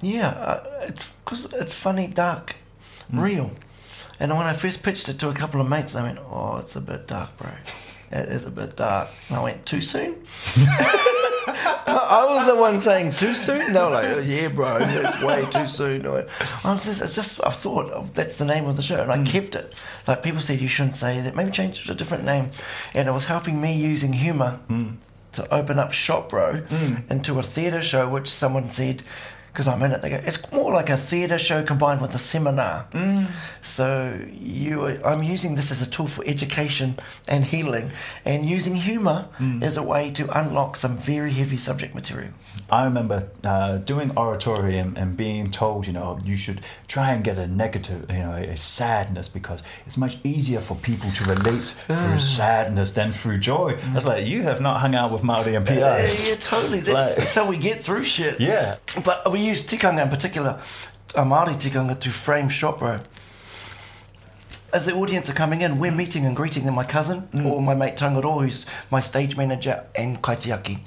Yeah, 0.00 0.28
uh, 0.28 0.84
it's 0.88 1.12
because 1.24 1.52
it's 1.54 1.74
funny, 1.74 2.06
dark, 2.06 2.56
real. 3.12 3.52
And 4.20 4.30
when 4.32 4.46
I 4.46 4.52
first 4.52 4.82
pitched 4.82 5.08
it 5.08 5.18
to 5.20 5.28
a 5.28 5.34
couple 5.34 5.60
of 5.60 5.68
mates, 5.68 5.92
they 5.92 6.02
went, 6.02 6.18
"Oh, 6.18 6.58
it's 6.58 6.76
a 6.76 6.80
bit 6.80 7.06
dark, 7.08 7.36
bro. 7.36 7.50
It 8.12 8.28
is 8.28 8.46
a 8.46 8.50
bit 8.50 8.76
dark." 8.76 9.08
And 9.28 9.38
I 9.38 9.42
went, 9.42 9.66
"Too 9.66 9.80
soon." 9.80 10.16
I 11.46 12.26
was 12.28 12.46
the 12.46 12.56
one 12.56 12.80
saying 12.80 13.12
too 13.12 13.34
soon. 13.34 13.72
They 13.72 13.80
were 13.80 13.90
like, 13.90 14.06
oh, 14.06 14.18
"Yeah, 14.20 14.48
bro, 14.48 14.78
it's 14.80 15.22
way 15.22 15.46
too 15.50 15.66
soon." 15.66 16.06
I 16.06 16.24
was 16.64 16.84
just, 16.84 17.02
it's 17.02 17.14
just 17.14 17.44
I 17.44 17.50
thought 17.50 17.90
oh, 17.92 18.08
that's 18.14 18.36
the 18.36 18.44
name 18.44 18.66
of 18.66 18.76
the 18.76 18.82
show, 18.82 19.00
and 19.00 19.10
I 19.10 19.18
mm. 19.18 19.26
kept 19.26 19.54
it. 19.54 19.74
Like 20.06 20.22
people 20.22 20.40
said, 20.40 20.60
you 20.60 20.68
shouldn't 20.68 20.96
say 20.96 21.20
that. 21.20 21.34
Maybe 21.34 21.50
change 21.50 21.80
it 21.80 21.86
to 21.86 21.92
a 21.92 21.94
different 21.94 22.24
name, 22.24 22.50
and 22.94 23.08
it 23.08 23.12
was 23.12 23.26
helping 23.26 23.60
me 23.60 23.74
using 23.74 24.12
humour 24.12 24.60
mm. 24.68 24.96
to 25.32 25.54
open 25.54 25.78
up 25.78 25.92
Shot 25.92 26.28
Bro 26.28 26.62
mm. 26.68 27.10
into 27.10 27.38
a 27.38 27.42
theatre 27.42 27.82
show, 27.82 28.08
which 28.08 28.28
someone 28.28 28.70
said. 28.70 29.02
Because 29.54 29.68
I'm 29.68 29.80
in 29.84 29.92
it, 29.92 30.02
they 30.02 30.10
go. 30.10 30.16
It's 30.16 30.50
more 30.50 30.72
like 30.72 30.90
a 30.90 30.96
theatre 30.96 31.38
show 31.38 31.62
combined 31.62 32.00
with 32.02 32.12
a 32.12 32.18
seminar. 32.18 32.88
Mm. 32.92 33.28
So 33.62 34.18
you, 34.32 34.84
I'm 35.04 35.22
using 35.22 35.54
this 35.54 35.70
as 35.70 35.80
a 35.80 35.88
tool 35.88 36.08
for 36.08 36.24
education 36.26 36.98
and 37.28 37.44
healing, 37.44 37.92
and 38.24 38.44
using 38.44 38.74
humour 38.74 39.28
mm. 39.38 39.62
as 39.62 39.76
a 39.76 39.82
way 39.84 40.10
to 40.10 40.24
unlock 40.36 40.74
some 40.74 40.98
very 40.98 41.30
heavy 41.30 41.56
subject 41.56 41.94
material. 41.94 42.32
I 42.70 42.84
remember 42.84 43.28
uh, 43.44 43.76
doing 43.76 44.10
oratory 44.16 44.78
and, 44.78 44.96
and 44.96 45.16
being 45.16 45.50
told, 45.50 45.86
you 45.86 45.92
know, 45.92 46.18
you 46.24 46.36
should 46.36 46.62
try 46.88 47.12
and 47.12 47.22
get 47.22 47.38
a 47.38 47.46
negative, 47.46 48.06
you 48.10 48.18
know, 48.18 48.32
a, 48.34 48.56
sadness 48.56 49.28
because 49.28 49.62
it's 49.86 49.96
much 49.96 50.18
easier 50.24 50.60
for 50.60 50.74
people 50.76 51.10
to 51.12 51.24
relate 51.24 51.64
through 51.86 52.18
sadness 52.18 52.92
than 52.92 53.12
through 53.12 53.38
joy. 53.38 53.74
Mm. 53.74 53.92
That's 53.92 54.06
like 54.06 54.26
you 54.26 54.42
have 54.42 54.60
not 54.60 54.80
hung 54.80 54.94
out 54.94 55.12
with 55.12 55.22
Maori 55.22 55.54
and 55.54 55.66
PIs. 55.66 55.78
Yeah, 55.78 56.30
yeah, 56.30 56.36
totally. 56.40 56.80
That's, 56.80 56.94
Like- 56.94 57.16
that's 57.16 57.34
how 57.34 57.48
we 57.48 57.58
get 57.58 57.82
through 57.82 58.04
shit. 58.04 58.40
Yeah. 58.40 58.76
But 59.04 59.30
we 59.30 59.43
use 59.44 59.66
tikanga 59.66 60.02
in 60.02 60.08
particular, 60.08 60.60
a 61.14 61.22
Māori 61.22 61.54
tikanga, 61.54 61.98
to 62.00 62.10
frame 62.10 62.48
Shot 62.48 62.78
Bro. 62.78 63.00
As 64.72 64.86
the 64.86 64.94
audience 64.94 65.30
are 65.30 65.34
coming 65.34 65.60
in, 65.60 65.78
we're 65.78 65.92
meeting 65.92 66.26
and 66.26 66.34
greeting 66.34 66.64
them. 66.64 66.74
My 66.74 66.84
cousin 66.84 67.28
mm. 67.32 67.46
or 67.46 67.62
my 67.62 67.74
mate 67.74 67.96
Tangaroa, 67.96 68.42
who's 68.42 68.66
my 68.90 69.00
stage 69.00 69.36
manager 69.36 69.84
and 69.94 70.20
kaitiaki, 70.20 70.80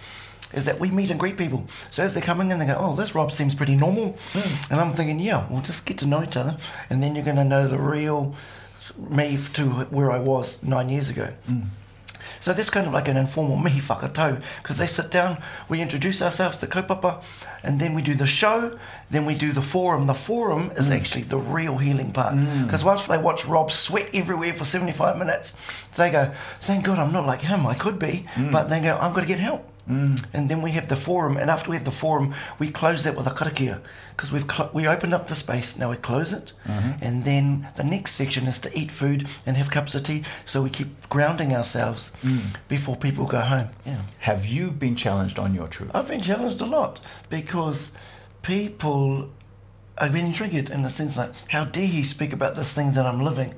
is 0.54 0.66
that 0.66 0.80
we 0.80 0.92
meet 0.92 1.10
and 1.10 1.20
greet 1.20 1.38
people. 1.38 1.68
So 1.90 2.04
as 2.04 2.14
they're 2.14 2.24
coming 2.24 2.52
in, 2.52 2.60
they 2.60 2.66
go, 2.66 2.76
"Oh, 2.78 2.96
this 2.96 3.16
Rob 3.16 3.32
seems 3.32 3.56
pretty 3.56 3.78
normal," 3.78 4.14
mm. 4.34 4.72
and 4.72 4.82
I'm 4.82 4.94
thinking, 4.94 5.20
"Yeah, 5.20 5.48
we'll 5.50 5.62
just 5.62 5.86
get 5.86 5.98
to 6.00 6.06
know 6.06 6.24
each 6.24 6.36
other, 6.36 6.58
and 6.90 7.02
then 7.02 7.16
you're 7.16 7.26
going 7.26 7.38
to 7.38 7.46
know 7.46 7.68
the 7.68 7.78
real 7.78 8.36
me 8.98 9.38
to 9.54 9.64
where 9.90 10.12
I 10.12 10.20
was 10.20 10.64
nine 10.64 10.90
years 10.90 11.10
ago." 11.10 11.34
Mm. 11.50 11.68
So 12.40 12.54
that's 12.54 12.70
kind 12.70 12.88
of 12.88 12.94
like 12.94 13.08
an 13.08 13.18
informal 13.18 13.58
mihi 13.58 13.82
whakatau 13.82 14.42
because 14.62 14.78
they 14.78 14.88
sit 14.88 15.12
down, 15.12 15.38
we 15.70 15.82
introduce 15.82 16.22
ourselves 16.22 16.58
to 16.60 16.68
kaupapa, 16.68 17.24
and 17.64 17.80
then 17.80 17.94
we 17.94 18.02
do 18.02 18.16
the 18.16 18.26
show, 18.26 18.78
then 19.10 19.26
we 19.26 19.36
do 19.36 19.52
the 19.52 19.62
forum. 19.62 20.08
The 20.08 20.14
forum 20.14 20.72
is 20.76 20.90
mm. 20.90 20.96
actually 20.96 21.24
the 21.24 21.38
real 21.38 21.78
healing 21.78 22.12
part 22.12 22.36
mm. 22.36 22.66
because 22.66 22.84
once 22.84 23.08
they 23.08 23.18
watch 23.18 23.46
Rob 23.46 23.72
sweat 23.72 24.10
everywhere 24.14 24.54
for 24.54 24.66
75 24.66 25.18
minutes, 25.18 25.56
they 25.96 26.12
go, 26.12 26.32
thank 26.60 26.86
God 26.86 27.00
I'm 27.00 27.12
not 27.12 27.26
like 27.26 27.42
him, 27.42 27.66
I 27.66 27.74
could 27.74 28.00
be, 28.00 28.26
mm. 28.36 28.52
but 28.52 28.70
they 28.70 28.82
go, 28.82 28.98
I'm 28.98 29.12
going 29.14 29.24
to 29.24 29.28
get 29.28 29.40
help. 29.40 29.70
Mm. 29.90 30.28
And 30.34 30.50
then 30.50 30.62
we 30.62 30.72
have 30.72 30.90
the 30.90 30.96
forum, 30.96 31.38
and 31.38 31.50
after 31.50 31.70
we 31.70 31.76
have 31.78 31.86
the 31.86 31.92
forum, 31.92 32.34
we 32.60 32.72
close 32.72 33.04
that 33.04 33.16
with 33.16 33.28
a 33.28 33.32
karakia 33.32 33.82
because 34.12 34.32
we've 34.32 34.50
cl- 34.52 34.70
we 34.74 34.88
opened 34.88 35.14
up 35.14 35.28
the 35.28 35.36
space. 35.36 35.78
Now 35.78 35.92
we 35.92 35.98
close 35.98 36.34
it, 36.34 36.54
mm-hmm. 36.66 37.04
and 37.04 37.24
then 37.24 37.68
the 37.76 37.84
next 37.84 38.14
section 38.14 38.48
is 38.48 38.60
to 38.62 38.78
eat 38.78 38.92
food 38.92 39.28
and 39.46 39.56
have 39.56 39.72
cups 39.72 39.96
of 39.96 40.04
tea. 40.04 40.24
So 40.44 40.62
we 40.62 40.70
keep 40.70 41.08
grounding 41.10 41.56
ourselves 41.56 42.12
mm. 42.22 42.58
before 42.68 42.96
people 42.96 43.26
go 43.26 43.40
home. 43.40 43.70
Yeah. 43.86 44.02
Have 44.20 44.46
you 44.46 44.72
been 44.72 44.96
challenged 44.96 45.40
on 45.40 45.56
your 45.56 45.68
truth? 45.68 45.92
I've 45.94 46.08
been 46.08 46.22
challenged 46.22 46.60
a 46.62 46.66
lot 46.66 47.00
because 47.30 47.94
people 48.42 49.30
have 50.00 50.14
been 50.14 50.34
triggered 50.34 50.70
in 50.70 50.84
the 50.84 50.90
sense 50.90 51.18
like, 51.18 51.32
how 51.50 51.66
dare 51.66 51.88
he 51.88 52.04
speak 52.04 52.34
about 52.34 52.56
this 52.56 52.74
thing 52.74 52.94
that 52.94 53.06
I'm 53.06 53.22
living? 53.22 53.56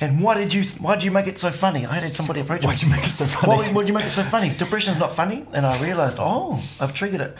And 0.00 0.22
why 0.22 0.36
did 0.36 0.52
you 0.52 0.62
why 0.80 0.94
did 0.96 1.04
you 1.04 1.10
make 1.10 1.26
it 1.26 1.38
so 1.38 1.50
funny? 1.50 1.86
I 1.86 1.94
had 1.94 2.14
somebody 2.14 2.40
approach 2.40 2.62
me. 2.62 2.68
Why'd 2.68 2.82
you 2.82 2.90
make 2.90 3.04
it 3.04 3.10
so 3.10 3.24
funny? 3.24 3.62
Why 3.62 3.72
would 3.72 3.88
you 3.88 3.94
make 3.94 4.04
it 4.04 4.10
so 4.10 4.22
funny? 4.22 4.54
Depression's 4.56 4.98
not 4.98 5.14
funny. 5.14 5.46
And 5.52 5.64
I 5.64 5.82
realised, 5.82 6.18
oh, 6.20 6.62
I've 6.78 6.92
triggered 6.92 7.20
it. 7.22 7.36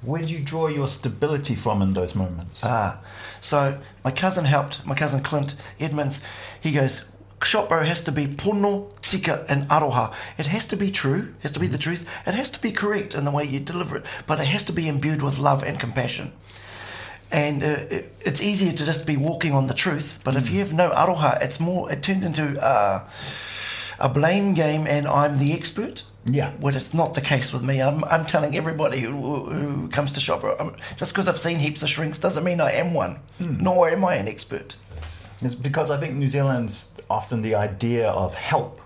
Where 0.00 0.22
do 0.22 0.28
you 0.28 0.40
draw 0.40 0.68
your 0.68 0.88
stability 0.88 1.54
from 1.54 1.82
in 1.82 1.94
those 1.94 2.14
moments? 2.14 2.60
Ah, 2.62 3.00
so 3.40 3.80
my 4.04 4.10
cousin 4.10 4.44
helped. 4.44 4.86
My 4.86 4.94
cousin 4.94 5.22
Clint 5.22 5.56
Edmonds. 5.80 6.22
He 6.60 6.72
goes, 6.72 7.06
Shot 7.42 7.68
Bro 7.68 7.84
has 7.84 8.02
to 8.04 8.12
be 8.12 8.26
pono, 8.26 8.90
tika, 9.02 9.44
and 9.48 9.68
aroha. 9.68 10.14
It 10.38 10.46
has 10.46 10.64
to 10.66 10.76
be 10.76 10.90
true. 10.90 11.34
It 11.38 11.42
Has 11.42 11.52
to 11.52 11.60
be 11.60 11.66
the 11.66 11.78
truth. 11.78 12.08
It 12.26 12.34
has 12.34 12.48
to 12.50 12.60
be 12.60 12.72
correct 12.72 13.14
in 13.14 13.24
the 13.24 13.30
way 13.30 13.44
you 13.44 13.60
deliver 13.60 13.96
it, 13.98 14.06
but 14.26 14.40
it 14.40 14.46
has 14.46 14.64
to 14.64 14.72
be 14.72 14.88
imbued 14.88 15.22
with 15.22 15.38
love 15.38 15.62
and 15.62 15.78
compassion. 15.78 16.32
And 17.34 17.64
uh, 17.64 17.66
it, 17.90 18.14
it's 18.20 18.40
easier 18.40 18.70
to 18.70 18.84
just 18.86 19.08
be 19.08 19.16
walking 19.16 19.52
on 19.52 19.66
the 19.66 19.74
truth, 19.74 20.20
but 20.22 20.36
if 20.36 20.48
you 20.50 20.60
have 20.60 20.72
no 20.72 20.90
aroha, 20.90 21.42
it's 21.42 21.58
more. 21.58 21.90
It 21.90 22.00
turns 22.00 22.24
into 22.24 22.62
uh, 22.62 23.08
a 23.98 24.08
blame 24.08 24.54
game, 24.54 24.86
and 24.86 25.08
I'm 25.08 25.40
the 25.40 25.52
expert. 25.52 26.04
Yeah. 26.24 26.54
Well, 26.60 26.76
it's 26.76 26.94
not 26.94 27.14
the 27.14 27.20
case 27.20 27.52
with 27.52 27.64
me. 27.64 27.82
I'm, 27.82 28.04
I'm 28.04 28.24
telling 28.24 28.56
everybody 28.56 29.00
who, 29.00 29.46
who 29.46 29.88
comes 29.88 30.12
to 30.12 30.20
shop, 30.20 30.44
I'm, 30.60 30.76
just 30.94 31.12
because 31.12 31.26
I've 31.26 31.40
seen 31.40 31.58
heaps 31.58 31.82
of 31.82 31.88
shrinks 31.88 32.18
doesn't 32.18 32.44
mean 32.44 32.60
I 32.60 32.70
am 32.70 32.94
one, 32.94 33.18
nor 33.40 33.88
am 33.88 34.04
I 34.04 34.14
an 34.14 34.28
expert. 34.28 34.76
It's 35.42 35.56
because 35.56 35.90
I 35.90 35.98
think 35.98 36.14
New 36.14 36.28
Zealand's 36.28 37.00
often 37.10 37.42
the 37.42 37.56
idea 37.56 38.10
of 38.10 38.34
help, 38.34 38.80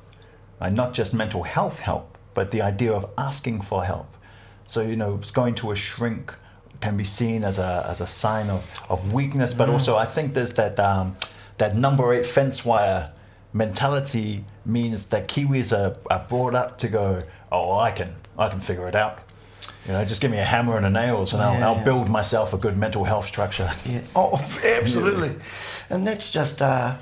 and 0.59 0.75
not 0.75 0.95
just 0.95 1.13
mental 1.13 1.43
health 1.43 1.81
help, 1.81 2.17
but 2.33 2.51
the 2.51 2.63
idea 2.63 2.95
of 2.95 3.05
asking 3.19 3.61
for 3.61 3.85
help. 3.85 4.17
So 4.67 4.81
you 4.81 4.97
know, 4.97 5.17
it's 5.17 5.31
going 5.31 5.55
to 5.57 5.71
a 5.71 5.77
shrink 5.77 6.33
can 6.81 6.97
be 6.97 7.05
seen 7.05 7.45
as 7.45 7.59
a 7.59 7.87
as 7.89 8.01
a 8.01 8.07
sign 8.07 8.51
of, 8.51 8.65
of 8.89 9.13
weakness, 9.13 9.55
but 9.55 9.69
also 9.69 9.97
I 9.97 10.07
think 10.07 10.35
there's 10.35 10.53
that 10.55 10.79
um, 10.79 11.17
that 11.59 11.77
number 11.77 12.13
eight 12.13 12.27
fence 12.27 12.65
wire 12.65 13.13
mentality 13.53 14.45
means 14.65 15.07
that 15.07 15.29
Kiwis 15.29 15.77
are, 15.77 15.97
are 16.11 16.25
brought 16.29 16.55
up 16.55 16.79
to 16.79 16.89
go, 16.89 17.23
oh, 17.51 17.79
I 17.79 17.91
can 17.91 18.17
I 18.39 18.49
can 18.49 18.61
figure 18.61 18.89
it 18.89 18.95
out. 18.95 19.19
You 19.87 19.95
know, 19.95 20.05
just 20.05 20.21
give 20.21 20.31
me 20.31 20.39
a 20.39 20.45
hammer 20.45 20.77
and 20.77 20.85
a 20.85 20.91
nails, 20.91 21.33
and 21.33 21.43
I'll, 21.43 21.65
I'll 21.65 21.77
yeah. 21.77 21.85
build 21.85 22.09
myself 22.11 22.53
a 22.53 22.59
good 22.59 22.77
mental 22.77 23.05
health 23.05 23.27
structure. 23.27 23.71
Yeah. 23.87 24.03
Oh, 24.15 24.39
absolutely. 24.65 25.35
And 25.91 26.07
that's 26.07 26.31
just 26.31 26.61
uh, 26.61 26.97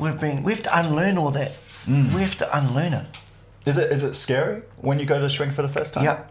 we've 0.00 0.18
been 0.18 0.42
we 0.42 0.52
have 0.52 0.64
to 0.64 0.76
unlearn 0.76 1.16
all 1.16 1.30
that. 1.30 1.56
We 1.86 2.22
have 2.22 2.36
to 2.38 2.58
unlearn 2.58 2.92
it. 2.92 3.06
Is 3.64 3.78
it 3.78 3.92
is 3.92 4.02
it 4.02 4.14
scary 4.14 4.62
when 4.78 4.98
you 4.98 5.06
go 5.06 5.20
to 5.20 5.28
shrink 5.28 5.52
for 5.54 5.62
the 5.62 5.68
first 5.68 5.94
time? 5.94 6.04
Yeah. 6.04 6.24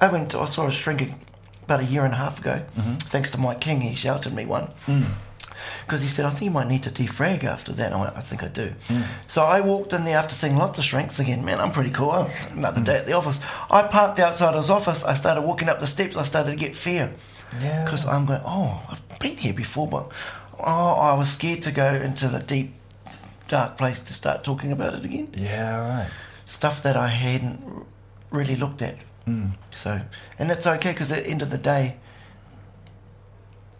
I 0.00 0.10
went. 0.10 0.34
I 0.34 0.44
saw 0.46 0.66
a 0.66 0.72
shrink 0.72 1.12
about 1.68 1.80
a 1.80 1.84
year 1.84 2.04
and 2.06 2.14
a 2.14 2.16
half 2.16 2.40
ago. 2.40 2.64
Mm-hmm. 2.76 2.94
Thanks 2.96 3.30
to 3.32 3.38
Mike 3.38 3.60
King, 3.60 3.82
he 3.82 3.94
shouted 3.94 4.32
me 4.32 4.46
one. 4.46 4.70
Mm. 4.86 5.04
Because 5.84 6.00
he 6.00 6.08
said, 6.08 6.24
I 6.24 6.30
think 6.30 6.44
you 6.44 6.50
might 6.50 6.66
need 6.68 6.82
to 6.84 6.90
defrag 6.90 7.44
after 7.44 7.72
that. 7.72 7.86
And 7.86 7.94
I 7.94 8.00
went, 8.00 8.16
I 8.16 8.22
think 8.22 8.42
I 8.42 8.48
do. 8.48 8.72
Mm. 8.88 9.04
So 9.26 9.44
I 9.44 9.60
walked 9.60 9.92
in 9.92 10.04
there 10.04 10.16
after 10.16 10.34
seeing 10.34 10.56
lots 10.56 10.78
of 10.78 10.84
shrinks 10.84 11.20
again. 11.20 11.44
Man, 11.44 11.60
I'm 11.60 11.72
pretty 11.72 11.90
cool. 11.90 12.10
I'm 12.10 12.30
another 12.56 12.80
mm. 12.80 12.86
day 12.86 12.96
at 12.96 13.04
the 13.04 13.12
office. 13.12 13.38
I 13.70 13.82
parked 13.82 14.18
outside 14.18 14.54
his 14.54 14.70
office. 14.70 15.04
I 15.04 15.12
started 15.12 15.42
walking 15.42 15.68
up 15.68 15.78
the 15.78 15.86
steps. 15.86 16.16
I 16.16 16.24
started 16.24 16.52
to 16.52 16.56
get 16.56 16.74
fear. 16.74 17.12
Yeah. 17.60 17.84
Because 17.84 18.06
I'm 18.06 18.24
going, 18.24 18.40
oh, 18.46 18.82
I've 18.88 19.18
been 19.18 19.36
here 19.36 19.52
before, 19.52 19.88
but 19.88 20.10
oh, 20.58 20.94
I 20.94 21.14
was 21.18 21.30
scared 21.30 21.62
to 21.64 21.70
go 21.70 21.92
into 21.92 22.28
the 22.28 22.38
deep, 22.38 22.72
dark 23.48 23.76
place 23.76 24.00
to 24.00 24.14
start 24.14 24.44
talking 24.44 24.72
about 24.72 24.94
it 24.94 25.04
again 25.04 25.28
Yeah, 25.34 25.98
right. 25.98 26.10
stuff 26.46 26.82
that 26.82 26.96
I 26.96 27.08
hadn't 27.08 27.86
really 28.30 28.56
looked 28.56 28.80
at. 28.80 28.96
Mm. 29.28 29.52
So, 29.70 30.00
and 30.38 30.50
it's 30.50 30.66
okay 30.66 30.92
because 30.92 31.12
at 31.12 31.24
the 31.24 31.30
end 31.30 31.42
of 31.42 31.50
the 31.50 31.58
day, 31.58 31.96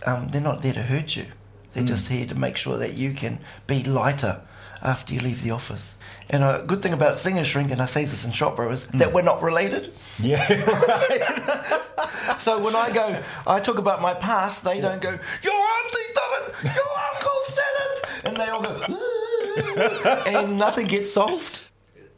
um, 0.04 0.28
they're 0.28 0.40
not 0.40 0.62
there 0.62 0.74
to 0.74 0.82
hurt 0.82 1.16
you. 1.16 1.26
They're 1.72 1.84
mm. 1.84 1.88
just 1.88 2.08
here 2.08 2.26
to 2.26 2.34
make 2.34 2.56
sure 2.56 2.76
that 2.76 2.94
you 2.94 3.12
can 3.12 3.40
be 3.66 3.82
lighter 3.82 4.42
after 4.82 5.14
you 5.14 5.20
leave 5.20 5.42
the 5.42 5.50
office. 5.50 5.96
And 6.30 6.44
a 6.44 6.62
good 6.66 6.82
thing 6.82 6.92
about 6.92 7.16
Singer 7.16 7.44
Shrink, 7.44 7.70
and 7.70 7.80
I 7.80 7.86
say 7.86 8.04
this 8.04 8.24
in 8.24 8.32
Shot 8.32 8.56
Bro, 8.56 8.72
is 8.72 8.86
mm. 8.86 8.98
that 8.98 9.12
we're 9.12 9.22
not 9.22 9.42
related. 9.42 9.92
Yeah, 10.18 10.46
right. 10.88 12.38
So 12.38 12.62
when 12.62 12.76
I 12.76 12.92
go, 12.92 13.22
I 13.46 13.60
talk 13.60 13.78
about 13.78 14.00
my 14.00 14.14
past, 14.14 14.64
they 14.64 14.80
don't 14.80 15.00
go, 15.00 15.10
your 15.42 15.54
auntie 15.54 16.12
done 16.14 16.42
it, 16.42 16.54
your 16.64 16.92
uncle 17.14 17.40
said 17.46 17.74
it, 17.80 18.04
and 18.24 18.36
they 18.36 18.48
all 18.48 18.62
go, 18.62 20.22
and 20.26 20.58
nothing 20.58 20.86
gets 20.86 21.12
solved. 21.12 21.70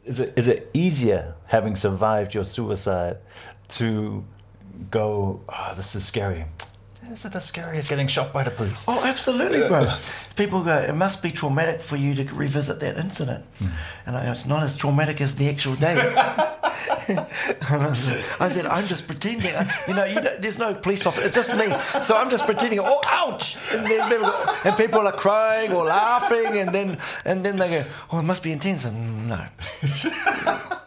is 0.05 0.19
it 0.19 0.33
is 0.35 0.47
it 0.47 0.69
easier 0.73 1.35
having 1.51 1.75
survived 1.75 2.33
your 2.33 2.45
suicide 2.45 3.17
to 3.67 4.23
go? 4.89 5.41
Oh, 5.49 5.73
this 5.75 5.95
is 5.95 6.05
scary. 6.05 6.45
Is 7.09 7.25
it 7.25 7.35
as 7.35 7.45
scary 7.45 7.77
as 7.77 7.89
getting 7.89 8.07
shot 8.07 8.31
by 8.31 8.43
the 8.43 8.51
police? 8.51 8.85
Oh, 8.87 9.03
absolutely, 9.03 9.67
bro. 9.67 9.93
People 10.37 10.63
go, 10.63 10.77
it 10.77 10.95
must 10.95 11.21
be 11.21 11.29
traumatic 11.29 11.81
for 11.81 11.97
you 11.97 12.15
to 12.15 12.23
revisit 12.33 12.79
that 12.79 12.95
incident. 12.97 13.43
Hmm. 13.59 13.67
And 14.05 14.15
I 14.15 14.25
go, 14.25 14.31
it's 14.31 14.45
not 14.45 14.63
as 14.63 14.77
traumatic 14.77 15.19
as 15.19 15.35
the 15.35 15.49
actual 15.49 15.75
day. 15.75 15.97
I, 18.39 18.47
said, 18.49 18.65
I'm 18.65 18.85
just 18.85 19.07
pretending. 19.07 19.53
You 19.89 19.93
know, 19.93 20.05
you 20.05 20.21
know, 20.21 20.37
there's 20.39 20.57
no 20.57 20.73
police 20.73 21.05
officer. 21.05 21.25
It's 21.25 21.35
just 21.35 21.57
me. 21.57 21.67
So 22.03 22.15
I'm 22.15 22.29
just 22.29 22.45
pretending. 22.45 22.79
Oh, 22.79 23.01
ouch! 23.07 23.57
And 23.73 23.85
then 23.85 24.09
people, 24.09 24.27
go, 24.27 24.55
and 24.63 24.77
people 24.77 25.07
are 25.07 25.11
crying 25.11 25.73
or 25.73 25.83
laughing, 25.83 26.57
and 26.57 26.73
then 26.73 26.97
and 27.25 27.43
then 27.43 27.57
they 27.57 27.69
go, 27.69 27.83
oh, 28.11 28.19
it 28.19 28.23
must 28.23 28.43
be 28.43 28.53
intense. 28.53 28.85
And 28.85 29.27
no. 29.27 29.45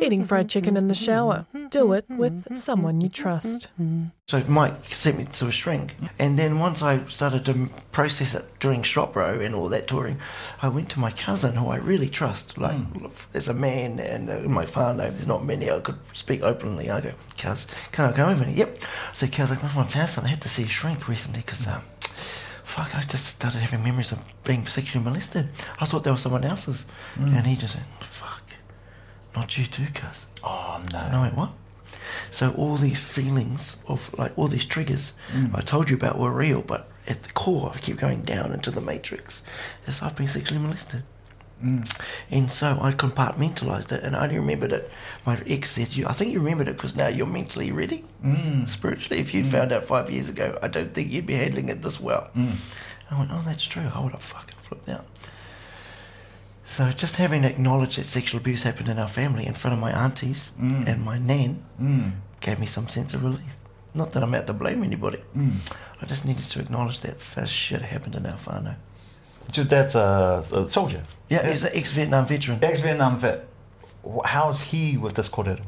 Eating 0.00 0.24
fried 0.24 0.48
chicken 0.48 0.76
in 0.76 0.86
the 0.86 0.94
shower. 0.94 1.46
Do 1.70 1.92
it 1.92 2.06
with 2.08 2.56
someone 2.56 3.00
you 3.00 3.08
trust. 3.08 3.68
So 4.26 4.42
Mike 4.48 4.92
sent 4.94 5.18
me 5.18 5.24
to 5.24 5.46
a 5.46 5.50
shrink, 5.50 5.94
and 6.18 6.38
then 6.38 6.58
once 6.58 6.82
I 6.82 7.04
started 7.06 7.44
to 7.46 7.68
process 7.92 8.34
it 8.34 8.44
during 8.60 8.82
Shot 8.82 9.12
Bro 9.12 9.40
and 9.40 9.54
all 9.54 9.68
that 9.68 9.86
touring, 9.88 10.18
I 10.62 10.68
went 10.68 10.90
to 10.90 11.00
my 11.00 11.10
cousin 11.10 11.56
who 11.56 11.68
I 11.68 11.76
really 11.76 12.08
trust, 12.08 12.58
like 12.58 12.78
as 13.34 13.48
a 13.48 13.54
man 13.54 13.98
and 14.00 14.30
uh, 14.30 14.40
my 14.48 14.66
father. 14.66 15.10
There's 15.10 15.26
not 15.26 15.44
many 15.44 15.70
I 15.70 15.80
could 15.80 15.98
speak 16.12 16.42
openly. 16.42 16.90
I 16.90 17.00
go, 17.00 17.12
Cuz, 17.38 17.66
can 17.92 18.12
I 18.12 18.16
go 18.16 18.28
over? 18.28 18.44
And 18.44 18.52
he, 18.52 18.58
yep. 18.58 18.76
So 19.14 19.26
Cuz, 19.26 19.50
I 19.50 19.56
just 19.56 19.76
want 19.76 19.88
to 19.88 19.94
tell 19.94 20.02
you 20.02 20.08
something. 20.08 20.28
I 20.28 20.34
had 20.34 20.42
to 20.42 20.48
see 20.48 20.64
a 20.64 20.68
shrink 20.68 21.08
recently 21.08 21.40
because 21.40 21.66
um, 21.66 21.82
fuck, 22.64 22.94
I 22.96 23.02
just 23.02 23.26
started 23.26 23.60
having 23.60 23.82
memories 23.82 24.12
of 24.12 24.24
being 24.44 24.66
sexually 24.66 25.04
molested. 25.04 25.48
I 25.80 25.86
thought 25.86 26.04
they 26.04 26.10
were 26.10 26.16
someone 26.16 26.44
else's, 26.44 26.86
and 27.16 27.46
he 27.46 27.56
just 27.56 27.76
went, 27.76 27.86
fuck, 28.00 28.42
not 29.34 29.56
you 29.58 29.64
too, 29.64 29.86
Cuz. 29.94 30.26
Oh 30.42 30.82
no. 30.92 30.98
I 30.98 31.20
went, 31.20 31.36
what? 31.36 31.50
So 32.30 32.52
all 32.52 32.76
these 32.76 32.98
feelings 32.98 33.82
of 33.86 34.16
like 34.18 34.36
all 34.36 34.48
these 34.48 34.64
triggers 34.66 35.14
mm. 35.32 35.54
I 35.54 35.60
told 35.60 35.90
you 35.90 35.96
about 35.96 36.18
were 36.18 36.32
real, 36.32 36.62
but 36.62 36.88
at 37.06 37.22
the 37.22 37.32
core, 37.32 37.72
I 37.74 37.78
keep 37.78 37.96
going 37.96 38.22
down 38.22 38.52
into 38.52 38.70
the 38.70 38.80
matrix. 38.80 39.42
Is 39.86 40.02
I've 40.02 40.16
been 40.16 40.28
sexually 40.28 40.60
molested. 40.60 41.02
Mm. 41.64 42.02
And 42.30 42.50
so 42.50 42.78
I 42.80 42.92
compartmentalized 42.92 43.90
it, 43.90 44.04
and 44.04 44.14
I 44.14 44.24
only 44.24 44.38
remembered 44.38 44.72
it. 44.72 44.90
My 45.26 45.40
ex 45.46 45.72
said, 45.72 45.96
"You, 45.96 46.06
I 46.06 46.12
think 46.12 46.32
you 46.32 46.38
remembered 46.38 46.68
it 46.68 46.76
because 46.76 46.94
now 46.94 47.08
you're 47.08 47.26
mentally 47.26 47.72
ready, 47.72 48.04
mm. 48.24 48.68
spiritually. 48.68 49.20
If 49.20 49.34
you 49.34 49.42
found 49.42 49.72
out 49.72 49.84
five 49.84 50.10
years 50.10 50.28
ago, 50.28 50.58
I 50.62 50.68
don't 50.68 50.94
think 50.94 51.10
you'd 51.10 51.26
be 51.26 51.34
handling 51.34 51.68
it 51.68 51.82
this 51.82 51.98
well." 51.98 52.30
I 53.10 53.18
went, 53.18 53.30
"Oh, 53.32 53.42
that's 53.44 53.64
true. 53.64 53.90
I 53.92 54.00
would 54.00 54.12
have 54.12 54.22
fucking 54.22 54.58
flipped 54.60 54.88
out." 54.88 55.06
So 56.70 56.90
just 56.90 57.16
having 57.16 57.44
acknowledged 57.44 57.96
that 57.98 58.04
sexual 58.04 58.40
abuse 58.40 58.62
happened 58.62 58.88
in 58.88 58.98
our 58.98 59.08
family 59.08 59.46
in 59.46 59.54
front 59.54 59.72
of 59.74 59.80
my 59.80 59.90
aunties 59.90 60.52
and 60.60 61.02
my 61.02 61.18
nan 61.18 61.62
gave 62.40 62.58
me 62.60 62.66
some 62.66 62.88
sense 62.88 63.14
of 63.14 63.24
relief. 63.24 63.56
Not 63.94 64.12
that 64.12 64.22
I'm 64.22 64.34
out 64.34 64.46
to 64.48 64.52
blame 64.52 64.82
anybody. 64.84 65.18
I 66.02 66.06
just 66.06 66.26
needed 66.26 66.44
to 66.44 66.60
acknowledge 66.60 67.00
that 67.00 67.18
this 67.20 67.48
shit 67.50 67.80
happened 67.82 68.14
in 68.16 68.26
our 68.26 68.36
whānau. 68.36 68.76
Your 69.54 69.64
dad's 69.64 69.94
a, 69.94 70.44
a 70.54 70.66
soldier, 70.66 71.02
Yeah, 71.30 71.48
he's 71.48 71.64
an 71.64 71.70
ex-Vietnam 71.72 72.26
veteran. 72.26 72.58
ex-Vietnam 72.62 73.16
vet. 73.18 73.46
How's 74.26 74.60
he 74.60 74.98
with 74.98 75.14
this 75.14 75.28
kōrero? 75.30 75.60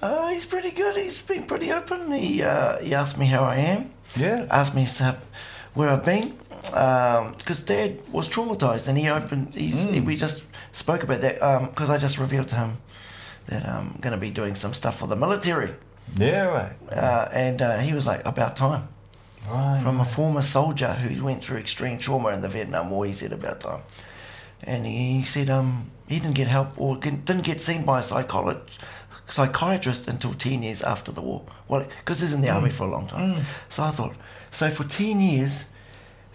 Uh, 0.00 0.28
he's 0.28 0.46
pretty 0.46 0.70
good. 0.70 0.94
He's 0.96 1.20
been 1.22 1.42
pretty 1.44 1.72
open. 1.72 2.12
He 2.12 2.40
uh, 2.42 2.78
he 2.78 2.94
asked 2.94 3.18
me 3.18 3.26
how 3.26 3.42
I 3.42 3.56
am. 3.56 3.90
Yeah. 4.16 4.46
Asked 4.50 4.74
me 4.76 4.86
uh, 5.00 5.14
where 5.74 5.88
I've 5.90 6.04
been. 6.04 6.36
Because 6.62 7.62
Dad 7.62 7.98
was 8.10 8.28
traumatized, 8.30 8.88
and 8.88 8.96
he 8.98 9.08
opened. 9.08 9.54
He's, 9.54 9.86
We 10.02 10.16
just 10.16 10.44
spoke 10.72 11.02
about 11.02 11.20
that 11.20 11.34
because 11.70 11.90
I 11.90 11.98
just 11.98 12.18
revealed 12.18 12.48
to 12.48 12.56
him 12.56 12.78
that 13.46 13.68
I'm 13.68 13.98
going 14.00 14.14
to 14.14 14.20
be 14.20 14.30
doing 14.30 14.54
some 14.54 14.72
stuff 14.74 14.98
for 14.98 15.06
the 15.06 15.16
military, 15.16 15.74
Yeah, 16.16 16.46
right. 16.46 16.72
uh, 16.90 17.28
and 17.32 17.60
uh, 17.60 17.78
he 17.78 17.92
was 17.92 18.06
like, 18.06 18.24
"About 18.24 18.56
time." 18.56 18.88
Right. 19.46 19.80
From 19.82 20.00
a 20.00 20.06
former 20.06 20.40
soldier 20.40 20.94
who 20.94 21.22
went 21.22 21.44
through 21.44 21.58
extreme 21.58 21.98
trauma 21.98 22.28
in 22.30 22.40
the 22.40 22.48
Vietnam 22.48 22.88
War, 22.88 23.04
he 23.04 23.12
said 23.12 23.32
about 23.32 23.60
time, 23.60 23.82
and 24.62 24.86
he 24.86 25.22
said 25.22 25.50
um, 25.50 25.90
he 26.08 26.18
didn't 26.18 26.34
get 26.36 26.48
help 26.48 26.68
or 26.80 26.96
didn't 26.96 27.42
get 27.44 27.60
seen 27.60 27.84
by 27.84 28.00
a 28.00 28.02
psychologist 28.02 28.80
psychiatrist 29.26 30.08
until 30.08 30.34
10 30.34 30.62
years 30.62 30.82
after 30.82 31.12
the 31.12 31.20
war. 31.20 31.42
Well, 31.68 31.86
because 32.00 32.20
he's 32.20 32.32
in 32.32 32.40
the 32.40 32.50
army 32.50 32.70
mm. 32.70 32.74
for 32.74 32.84
a 32.84 32.90
long 32.90 33.06
time. 33.06 33.34
Mm. 33.34 33.44
So 33.68 33.82
I 33.82 33.90
thought, 33.90 34.14
so 34.50 34.70
for 34.70 34.84
10 34.84 35.20
years, 35.20 35.70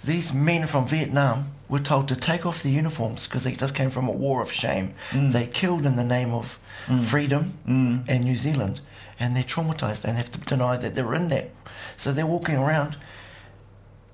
these 0.03 0.33
men 0.33 0.67
from 0.67 0.87
Vietnam 0.87 1.51
were 1.67 1.79
told 1.79 2.07
to 2.07 2.15
take 2.15 2.45
off 2.45 2.63
their 2.63 2.71
uniforms 2.71 3.27
because 3.27 3.43
they 3.43 3.53
just 3.53 3.75
came 3.75 3.89
from 3.89 4.07
a 4.07 4.11
war 4.11 4.41
of 4.41 4.51
shame. 4.51 4.93
Mm. 5.11 5.31
They 5.31 5.45
killed 5.45 5.85
in 5.85 5.95
the 5.95 6.03
name 6.03 6.31
of 6.31 6.59
freedom 7.07 7.53
and 7.65 8.23
New 8.23 8.35
Zealand, 8.35 8.81
and 9.19 9.35
they're 9.35 9.43
traumatized 9.43 10.03
and 10.05 10.17
have 10.17 10.31
to 10.31 10.39
deny 10.39 10.77
that 10.77 10.95
they're 10.95 11.13
in 11.13 11.29
that. 11.29 11.51
So 11.97 12.11
they're 12.11 12.25
walking 12.25 12.55
around 12.55 12.97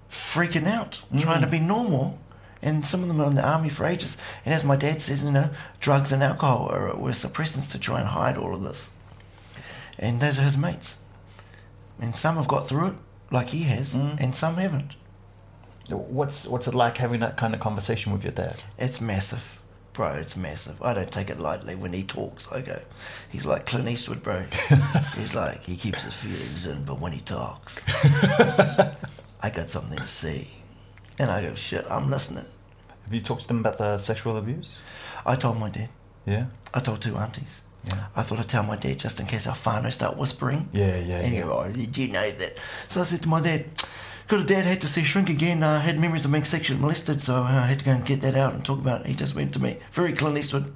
freaking 0.09 0.67
out, 0.67 1.01
trying 1.17 1.41
to 1.41 1.47
be 1.47 1.59
normal. 1.59 2.19
And 2.65 2.83
some 2.83 3.03
of 3.03 3.07
them 3.07 3.21
are 3.21 3.27
in 3.27 3.35
the 3.35 3.47
army 3.47 3.69
for 3.69 3.85
ages. 3.85 4.17
And 4.43 4.51
as 4.53 4.65
my 4.65 4.75
dad 4.75 4.99
says, 4.99 5.23
you 5.23 5.31
know, 5.31 5.51
drugs 5.79 6.11
and 6.11 6.23
alcohol 6.23 6.67
are, 6.71 6.97
were 6.97 7.11
suppressants 7.11 7.71
to 7.71 7.79
try 7.79 7.99
and 7.99 8.09
hide 8.09 8.37
all 8.37 8.55
of 8.55 8.63
this. 8.63 8.91
And 9.99 10.19
those 10.19 10.39
are 10.39 10.41
his 10.41 10.57
mates. 10.57 11.01
And 12.01 12.15
some 12.15 12.37
have 12.37 12.47
got 12.47 12.67
through 12.67 12.87
it, 12.87 12.95
like 13.31 13.51
he 13.51 13.63
has, 13.63 13.95
mm. 13.95 14.19
and 14.19 14.35
some 14.35 14.55
haven't. 14.55 14.95
What's 15.89 16.47
what's 16.47 16.67
it 16.67 16.73
like 16.73 16.97
having 16.97 17.19
that 17.19 17.37
kind 17.37 17.53
of 17.53 17.59
conversation 17.59 18.11
with 18.11 18.23
your 18.23 18.33
dad? 18.33 18.63
It's 18.79 18.99
massive. 18.99 19.59
Bro, 19.93 20.15
it's 20.15 20.35
massive. 20.35 20.81
I 20.81 20.93
don't 20.95 21.11
take 21.11 21.29
it 21.29 21.39
lightly 21.39 21.75
when 21.75 21.93
he 21.93 22.03
talks. 22.03 22.51
I 22.51 22.61
go, 22.61 22.81
he's 23.29 23.45
like 23.45 23.67
Clint 23.67 23.87
Eastwood, 23.87 24.23
bro. 24.23 24.43
he's 25.15 25.33
like, 25.35 25.63
he 25.63 25.77
keeps 25.77 26.03
his 26.03 26.13
feelings 26.13 26.65
in, 26.65 26.83
but 26.83 26.99
when 26.99 27.13
he 27.13 27.21
talks, 27.21 27.85
I 29.41 29.51
got 29.53 29.69
something 29.69 29.99
to 29.99 30.07
say. 30.07 30.49
And 31.17 31.31
I 31.31 31.41
go, 31.43 31.53
shit, 31.53 31.85
I'm 31.89 32.09
listening. 32.09 32.45
Have 33.05 33.13
you 33.13 33.21
talked 33.21 33.43
to 33.43 33.47
them 33.47 33.59
about 33.59 33.77
the 33.77 33.97
sexual 33.97 34.37
abuse? 34.37 34.77
I 35.25 35.35
told 35.35 35.59
my 35.59 35.69
dad. 35.69 35.89
Yeah. 36.25 36.47
I 36.73 36.79
told 36.79 37.01
two 37.01 37.15
aunties. 37.17 37.61
Yeah. 37.87 38.05
I 38.15 38.23
thought 38.23 38.39
I'd 38.39 38.49
tell 38.49 38.63
my 38.63 38.75
dad 38.77 38.99
just 38.99 39.19
in 39.19 39.27
case 39.27 39.45
our 39.47 39.55
whānau 39.55 39.91
start 39.91 40.17
whispering. 40.17 40.69
Yeah, 40.73 40.97
yeah, 40.97 41.19
And 41.19 41.33
yeah. 41.33 41.43
go, 41.43 41.59
oh, 41.59 41.71
did 41.71 41.97
you 41.97 42.07
know 42.11 42.31
that? 42.31 42.57
So 42.87 43.01
I 43.01 43.03
said 43.03 43.21
to 43.21 43.29
my 43.29 43.41
dad, 43.41 43.65
because 44.27 44.45
dad 44.45 44.65
had 44.65 44.81
to 44.81 44.87
see 44.87 45.03
shrink 45.03 45.29
again. 45.29 45.61
I 45.61 45.79
had 45.79 45.99
memories 45.99 46.25
of 46.25 46.31
being 46.31 46.43
sexually 46.43 46.81
molested, 46.81 47.21
so 47.21 47.43
I 47.43 47.67
had 47.67 47.79
to 47.79 47.85
go 47.85 47.91
and 47.91 48.05
get 48.05 48.21
that 48.21 48.35
out 48.35 48.55
and 48.55 48.65
talk 48.65 48.79
about 48.79 49.01
it. 49.01 49.07
He 49.07 49.13
just 49.13 49.35
went 49.35 49.53
to 49.53 49.61
me, 49.61 49.77
very 49.91 50.13
Clint 50.13 50.37
Eastwood, 50.37 50.73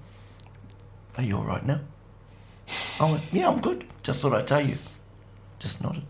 are 1.18 1.24
you 1.24 1.36
all 1.38 1.44
right 1.44 1.66
now? 1.66 1.80
I 3.00 3.12
went, 3.12 3.24
yeah, 3.32 3.50
I'm 3.50 3.60
good. 3.60 3.86
Just 4.04 4.22
thought 4.22 4.34
I'd 4.34 4.48
tell 4.48 4.62
you. 4.62 4.78
Just 5.58 5.84
nodded. 5.84 6.04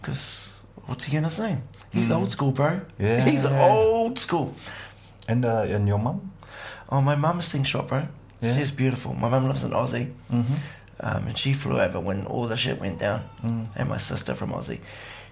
Because 0.00 0.52
what's 0.86 1.04
he 1.04 1.12
going 1.12 1.24
to 1.24 1.30
say? 1.30 1.58
He's 1.92 2.10
old 2.10 2.32
school, 2.32 2.50
bro. 2.50 2.68
Mm. 2.70 2.82
Yeah. 2.98 3.24
He's 3.24 3.46
old 3.46 4.18
school. 4.18 4.54
And 5.28 5.44
uh, 5.44 5.62
and 5.68 5.88
your 5.88 5.98
mum? 5.98 6.32
Oh, 6.90 7.00
my 7.00 7.16
mum's 7.16 7.46
sing 7.46 7.64
Shot, 7.64 7.88
bro. 7.88 7.98
Yeah. 7.98 8.50
Mm-hmm. 8.50 8.58
She's 8.58 8.72
beautiful. 8.72 9.14
My 9.14 9.28
mum 9.28 9.46
lives 9.46 9.64
in 9.64 9.70
Aussie. 9.70 10.12
Um, 11.00 11.26
and 11.26 11.36
she 11.36 11.52
flew 11.52 11.80
over 11.80 11.98
when 11.98 12.26
all 12.26 12.46
the 12.46 12.56
shit 12.56 12.80
went 12.80 12.98
down. 13.00 13.28
Mm. 13.42 13.68
And 13.74 13.88
my 13.88 13.98
sister 13.98 14.34
from 14.34 14.50
Aussie. 14.50 14.80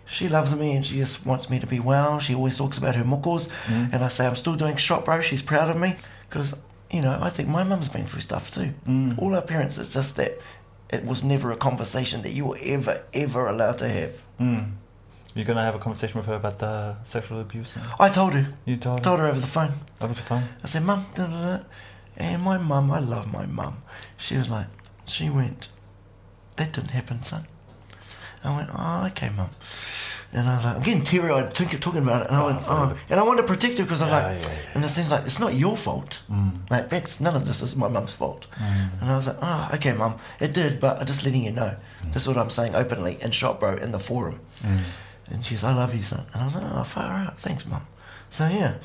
She 0.06 0.28
loves 0.28 0.54
me 0.54 0.74
and 0.74 0.84
she 0.84 0.96
just 0.96 1.24
wants 1.24 1.48
me 1.48 1.60
to 1.60 1.66
be 1.66 1.78
well. 1.78 2.18
She 2.18 2.34
always 2.34 2.58
talks 2.58 2.78
about 2.78 2.96
her 2.96 3.04
muckles. 3.04 3.48
Mm. 3.66 3.92
And 3.92 4.04
I 4.04 4.08
say, 4.08 4.26
I'm 4.26 4.34
still 4.34 4.56
doing 4.56 4.76
Shot, 4.76 5.04
bro. 5.04 5.20
She's 5.20 5.42
proud 5.42 5.70
of 5.70 5.80
me. 5.80 5.96
Because, 6.28 6.58
you 6.90 7.00
know, 7.02 7.18
I 7.20 7.30
think 7.30 7.48
my 7.48 7.62
mum's 7.62 7.88
been 7.88 8.06
through 8.06 8.22
stuff 8.22 8.50
too. 8.50 8.72
Mm. 8.88 9.18
All 9.18 9.34
our 9.34 9.42
parents, 9.42 9.78
it's 9.78 9.94
just 9.94 10.16
that 10.16 10.38
it 10.90 11.04
was 11.04 11.22
never 11.22 11.52
a 11.52 11.56
conversation 11.56 12.22
that 12.22 12.32
you 12.32 12.46
were 12.46 12.58
ever, 12.62 13.04
ever 13.14 13.46
allowed 13.46 13.78
to 13.78 13.88
have. 13.88 14.22
You're 15.34 15.44
gonna 15.46 15.62
have 15.62 15.74
a 15.74 15.78
conversation 15.78 16.18
with 16.18 16.26
her 16.26 16.34
about 16.34 16.58
the 16.58 16.96
sexual 17.04 17.40
abuse. 17.40 17.74
I 17.98 18.08
told 18.10 18.34
her. 18.34 18.46
you 18.64 18.76
told 18.76 18.98
her 18.98 19.04
Told 19.04 19.20
her 19.20 19.26
over 19.26 19.40
the 19.40 19.46
phone. 19.46 19.72
over 20.00 20.12
the 20.14 20.20
phone. 20.20 20.44
I 20.62 20.66
said, 20.66 20.82
Mum, 20.84 21.06
da, 21.14 21.26
da, 21.26 21.56
da. 21.56 21.64
and 22.16 22.42
my 22.42 22.58
mum, 22.58 22.90
I 22.90 22.98
love 22.98 23.32
my 23.32 23.46
mum. 23.46 23.82
She 24.18 24.36
was 24.36 24.50
like, 24.50 24.66
she 25.06 25.30
went, 25.30 25.68
that 26.56 26.72
didn't 26.72 26.90
happen, 26.90 27.22
son. 27.22 27.44
I 28.44 28.54
went, 28.56 28.68
oh, 28.74 29.06
okay, 29.06 29.30
mum. 29.30 29.50
And 30.34 30.48
I 30.48 30.56
was 30.56 30.64
like, 30.64 30.76
I'm 30.76 30.82
getting 30.82 31.02
teary 31.04 31.30
eyed 31.30 31.54
talking, 31.54 31.78
talking 31.78 32.02
about 32.02 32.22
it. 32.22 32.28
And 32.28 32.36
I 32.36 32.42
oh, 32.42 32.46
went, 32.46 32.58
oh. 32.68 32.96
And 33.10 33.20
I 33.20 33.22
wanted 33.22 33.42
to 33.42 33.48
protect 33.48 33.78
her 33.78 33.84
because 33.84 34.02
I 34.02 34.04
was 34.06 34.12
Yeah, 34.12 34.26
like, 34.28 34.44
yeah, 34.44 34.50
yeah. 34.64 34.70
and 34.74 34.84
it 34.84 34.88
seems 34.88 35.10
like, 35.10 35.24
it's 35.26 35.38
not 35.40 35.54
your 35.54 35.76
fault. 35.76 36.22
Mm. 36.30 36.70
Like, 36.70 36.88
that's, 36.90 37.20
none 37.20 37.36
of 37.36 37.46
this 37.46 37.62
is 37.62 37.76
my 37.76 37.88
mum's 37.88 38.14
fault. 38.14 38.46
Mm. 38.54 39.00
And 39.02 39.10
I 39.10 39.16
was 39.16 39.26
like, 39.26 39.36
oh, 39.42 39.70
okay, 39.74 39.92
mum. 39.92 40.18
It 40.40 40.52
did, 40.54 40.80
but 40.80 40.98
I'm 41.00 41.06
just 41.06 41.24
letting 41.24 41.44
you 41.44 41.52
know. 41.52 41.76
Mm. 42.02 42.12
This 42.12 42.22
is 42.22 42.28
what 42.28 42.38
I'm 42.38 42.50
saying 42.50 42.74
openly 42.74 43.18
in 43.20 43.30
Shot, 43.30 43.60
bro, 43.60 43.76
in 43.76 43.92
the 43.92 43.98
forum. 43.98 44.40
And 45.32 45.44
she 45.44 45.54
she's, 45.54 45.64
I 45.64 45.74
love 45.74 45.94
you, 45.94 46.02
son. 46.02 46.26
And 46.32 46.42
I 46.42 46.44
was 46.44 46.54
like, 46.54 46.64
oh, 46.64 46.84
far 46.84 47.12
out. 47.12 47.38
Thanks, 47.38 47.66
mum. 47.66 47.86
So, 48.30 48.48
yeah, 48.48 48.76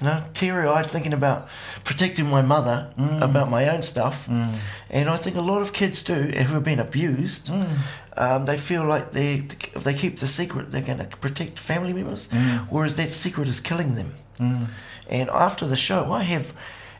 you 0.00 0.06
know, 0.06 0.24
teary 0.34 0.66
eyed 0.66 0.86
thinking 0.86 1.12
about 1.12 1.48
protecting 1.84 2.26
my 2.26 2.42
mother 2.42 2.92
mm. 2.98 3.22
about 3.22 3.50
my 3.50 3.68
own 3.68 3.82
stuff. 3.84 4.26
Mm. 4.26 4.54
And 4.90 5.08
I 5.08 5.16
think 5.16 5.36
a 5.36 5.40
lot 5.40 5.62
of 5.62 5.72
kids 5.72 6.02
do, 6.02 6.32
eh, 6.34 6.42
who 6.42 6.54
have 6.54 6.64
been 6.64 6.80
abused, 6.80 7.48
mm. 7.48 7.78
um, 8.16 8.46
they 8.46 8.58
feel 8.58 8.84
like 8.84 9.12
they, 9.12 9.46
if 9.74 9.84
they 9.84 9.94
keep 9.94 10.18
the 10.18 10.26
secret, 10.26 10.72
they're 10.72 10.82
going 10.82 10.98
to 10.98 11.04
protect 11.18 11.58
family 11.58 11.92
members, 11.92 12.30
whereas 12.68 12.96
that 12.96 13.12
secret 13.12 13.46
is 13.46 13.60
killing 13.60 13.94
them. 13.94 14.12
And 15.08 15.30
after 15.30 15.66
the 15.68 15.76
show, 15.76 16.10
I 16.10 16.24
have 16.24 16.52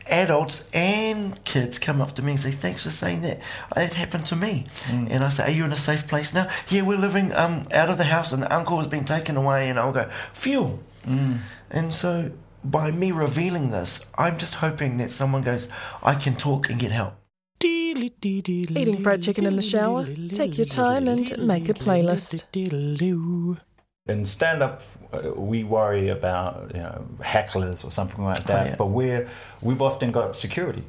adults 0.09 0.69
and 0.73 1.43
kids 1.43 1.79
come 1.79 2.01
up 2.01 2.13
to 2.15 2.21
me 2.21 2.31
and 2.31 2.39
say, 2.39 2.51
"Thanks 2.51 2.83
for 2.83 2.91
saying 2.91 3.21
that. 3.21 3.39
It 3.75 3.93
happened 3.93 4.25
to 4.27 4.35
me." 4.35 4.65
And 5.11 5.23
I 5.23 5.29
say, 5.29 5.43
"Are 5.43 5.51
you 5.51 5.65
in 5.65 5.71
a 5.71 5.77
safe 5.77 6.07
place 6.07 6.33
now?" 6.33 6.47
Yeah, 6.69 6.81
we're 6.83 6.97
living 6.97 7.33
um, 7.33 7.67
out 7.71 7.89
of 7.89 7.97
the 7.97 8.05
house, 8.05 8.31
and 8.31 8.41
the 8.43 8.53
uncle 8.53 8.77
has 8.77 8.87
been 8.87 9.05
taken 9.05 9.37
away. 9.37 9.69
And 9.69 9.79
I'll 9.79 9.91
go, 9.91 10.09
"Phew." 10.33 10.79
And 11.69 11.93
so, 11.93 12.31
by 12.63 12.91
me 12.91 13.11
revealing 13.11 13.71
this, 13.71 14.05
I'm 14.17 14.37
just 14.37 14.55
hoping 14.55 14.97
that 14.97 15.11
someone 15.11 15.43
goes, 15.43 15.69
"I 16.03 16.15
can 16.15 16.35
talk 16.35 16.69
and 16.69 16.79
get 16.79 16.91
help." 16.91 17.13
Eating 17.59 19.01
fried 19.01 19.23
chicken 19.23 19.45
in 19.45 19.55
the 19.55 19.61
shower? 19.63 20.05
Take 20.31 20.57
your 20.57 20.65
time 20.65 21.07
and 21.07 21.37
make 21.39 21.69
a 21.69 21.73
playlist. 21.73 22.43
In 24.07 24.25
stand 24.25 24.63
up, 24.63 24.81
uh, 25.11 25.31
we 25.33 25.63
worry 25.63 26.09
about 26.09 26.71
you 26.73 26.81
know 26.81 27.05
hecklers 27.19 27.83
or 27.85 27.91
something 27.91 28.23
like 28.23 28.43
that, 28.45 28.67
yeah. 28.67 28.75
but 28.77 28.87
we're 28.87 29.27
we've 29.61 29.81
often 29.81 30.11
got 30.11 30.35
security. 30.35 30.83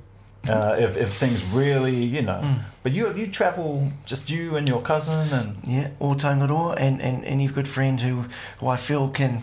Uh, 0.48 0.76
if, 0.78 0.96
if 0.96 1.12
things 1.12 1.44
really, 1.46 2.04
you 2.04 2.22
know, 2.22 2.40
but 2.82 2.92
you 2.92 3.12
you 3.14 3.26
travel 3.26 3.92
just 4.06 4.30
you 4.30 4.56
and 4.56 4.68
your 4.68 4.80
cousin 4.80 5.28
and 5.32 5.56
Yeah, 5.66 5.90
or 5.98 6.14
Tangaroa, 6.14 6.74
and, 6.76 7.02
and 7.02 7.24
any 7.24 7.48
good 7.48 7.68
friend 7.68 8.00
who, 8.00 8.24
who 8.58 8.68
I 8.68 8.76
feel 8.76 9.10
can, 9.10 9.42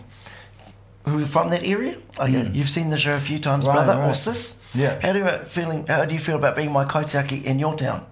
who 1.04 1.22
are 1.22 1.26
from 1.26 1.50
that 1.50 1.64
area. 1.64 1.98
Go, 2.16 2.24
you've 2.24 2.70
seen 2.70 2.90
the 2.90 2.98
show 2.98 3.14
a 3.14 3.20
few 3.20 3.38
times, 3.38 3.66
Right, 3.66 3.74
brother 3.74 4.02
or 4.02 4.14
sis. 4.14 4.64
Yeah. 4.74 4.98
How 5.00 5.12
do 5.12 5.20
you 5.20 5.28
feeling? 5.46 5.86
How 5.86 6.04
do 6.06 6.14
you 6.14 6.20
feel 6.20 6.36
about 6.36 6.56
being 6.56 6.72
my 6.72 6.84
kaitiaki 6.84 7.44
in 7.44 7.58
your 7.58 7.76
town? 7.76 8.04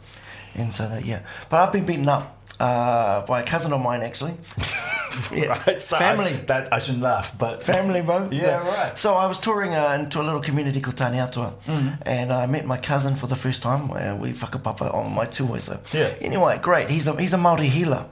And 0.54 0.72
so 0.72 0.88
that 0.88 1.04
yeah, 1.04 1.22
but 1.48 1.60
I've 1.60 1.72
been 1.72 1.86
beaten 1.86 2.08
up 2.08 2.38
uh, 2.60 3.26
by 3.26 3.40
a 3.40 3.44
cousin 3.44 3.72
of 3.72 3.80
mine 3.80 4.02
actually. 4.02 4.34
Yeah, 5.32 5.62
right, 5.66 5.80
so 5.80 5.96
family. 5.96 6.32
I, 6.34 6.44
that 6.46 6.72
I 6.72 6.78
shouldn't 6.78 7.02
laugh, 7.02 7.36
but 7.38 7.62
Family, 7.72 8.02
bro. 8.02 8.28
Yeah, 8.32 8.66
right. 8.66 8.98
So 8.98 9.14
I 9.14 9.26
was 9.26 9.38
touring 9.40 9.74
uh, 9.74 9.96
into 10.00 10.20
a 10.20 10.24
little 10.28 10.40
community 10.40 10.80
called 10.80 10.96
Taneatua, 10.96 11.52
Mm-hmm. 11.66 12.02
and 12.06 12.32
I 12.32 12.46
met 12.46 12.64
my 12.66 12.76
cousin 12.78 13.14
for 13.16 13.26
the 13.26 13.36
first 13.36 13.62
time. 13.62 13.90
Uh, 13.90 14.16
we 14.16 14.32
whakapapa 14.32 14.92
on 14.94 15.14
my 15.14 15.26
tour. 15.26 15.58
So 15.58 15.80
Yeah. 15.92 16.14
Anyway, 16.20 16.58
great. 16.62 16.88
He's 16.90 17.06
a 17.08 17.12
he's 17.20 17.32
a 17.32 17.38
Maori 17.38 17.68
healer. 17.68 18.06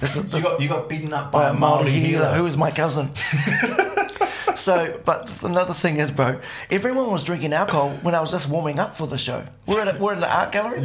This 0.00 0.16
is, 0.16 0.24
you 0.34 0.42
got 0.42 0.60
you 0.60 0.68
got 0.68 0.88
beaten 0.88 1.12
up 1.12 1.30
by 1.32 1.38
by 1.44 1.48
a 1.50 1.52
Maori 1.54 1.90
healer 1.92 2.32
who 2.34 2.46
is 2.46 2.56
my 2.56 2.70
cousin. 2.70 3.10
so, 4.56 5.00
but 5.04 5.30
another 5.42 5.74
thing 5.74 5.98
is, 5.98 6.10
bro, 6.10 6.40
everyone 6.70 7.10
was 7.10 7.24
drinking 7.24 7.52
alcohol 7.52 7.90
when 8.02 8.14
I 8.14 8.20
was 8.20 8.30
just 8.30 8.48
warming 8.48 8.78
up 8.78 8.96
for 8.96 9.06
the 9.06 9.18
show. 9.18 9.44
We're 9.66 9.80
at 9.80 9.94
a, 9.96 9.98
we're 10.02 10.14
in 10.14 10.20
the 10.20 10.30
art 10.34 10.52
gallery. 10.52 10.78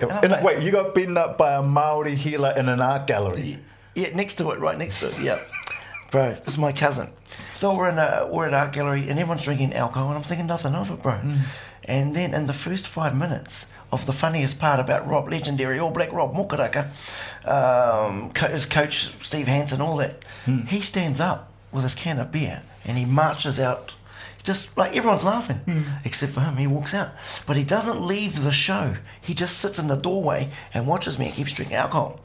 And 0.00 0.12
I'm 0.12 0.30
like- 0.30 0.42
wait, 0.42 0.62
you 0.62 0.70
got 0.70 0.94
beaten 0.94 1.16
up 1.16 1.38
by 1.38 1.54
a 1.54 1.62
Maori 1.62 2.14
healer 2.14 2.52
in 2.56 2.68
an 2.68 2.80
art 2.80 3.06
gallery. 3.06 3.58
Yeah, 3.96 4.14
next 4.14 4.34
to 4.36 4.50
it, 4.50 4.60
right 4.60 4.78
next 4.78 5.00
to 5.00 5.08
it. 5.08 5.18
Yeah, 5.18 5.40
bro, 6.12 6.34
this 6.44 6.54
is 6.54 6.58
my 6.58 6.70
cousin. 6.72 7.08
So 7.54 7.74
we're 7.74 7.88
in 7.88 7.98
a 7.98 8.28
we're 8.30 8.46
at 8.46 8.54
art 8.54 8.72
gallery 8.72 9.08
and 9.08 9.18
everyone's 9.18 9.42
drinking 9.42 9.74
alcohol 9.74 10.08
and 10.08 10.16
I'm 10.18 10.22
thinking 10.22 10.46
nothing 10.46 10.74
of 10.74 10.90
it, 10.90 11.02
bro. 11.02 11.18
And 11.84 12.14
then 12.14 12.34
in 12.34 12.46
the 12.46 12.52
first 12.52 12.86
five 12.86 13.16
minutes 13.16 13.70
of 13.92 14.06
the 14.06 14.12
funniest 14.12 14.60
part 14.60 14.78
about 14.80 15.06
Rob, 15.08 15.28
legendary 15.30 15.78
All 15.78 15.90
Black 15.90 16.12
Rob 16.12 16.34
Mokaraka, 16.34 16.90
um, 17.46 18.30
co- 18.32 18.48
his 18.48 18.66
coach 18.66 19.12
Steve 19.24 19.46
Hansen, 19.46 19.80
all 19.80 19.96
that, 19.96 20.16
he 20.68 20.80
stands 20.80 21.20
up 21.20 21.50
with 21.72 21.82
his 21.84 21.94
can 21.96 22.18
of 22.20 22.30
beer 22.30 22.62
and 22.84 22.96
he 22.98 23.04
marches 23.04 23.58
out. 23.58 23.94
Just 24.46 24.78
like 24.78 24.96
everyone's 24.96 25.24
laughing, 25.24 25.56
hmm. 25.56 25.80
except 26.04 26.30
for 26.30 26.38
him, 26.38 26.56
he 26.56 26.68
walks 26.68 26.94
out. 26.94 27.10
But 27.48 27.56
he 27.56 27.64
doesn't 27.64 28.00
leave 28.00 28.44
the 28.44 28.52
show. 28.52 28.94
He 29.20 29.34
just 29.34 29.58
sits 29.58 29.76
in 29.80 29.88
the 29.88 29.96
doorway 29.96 30.50
and 30.72 30.86
watches 30.86 31.18
me 31.18 31.26
and 31.26 31.34
keeps 31.34 31.52
drinking 31.52 31.76
alcohol. 31.76 32.20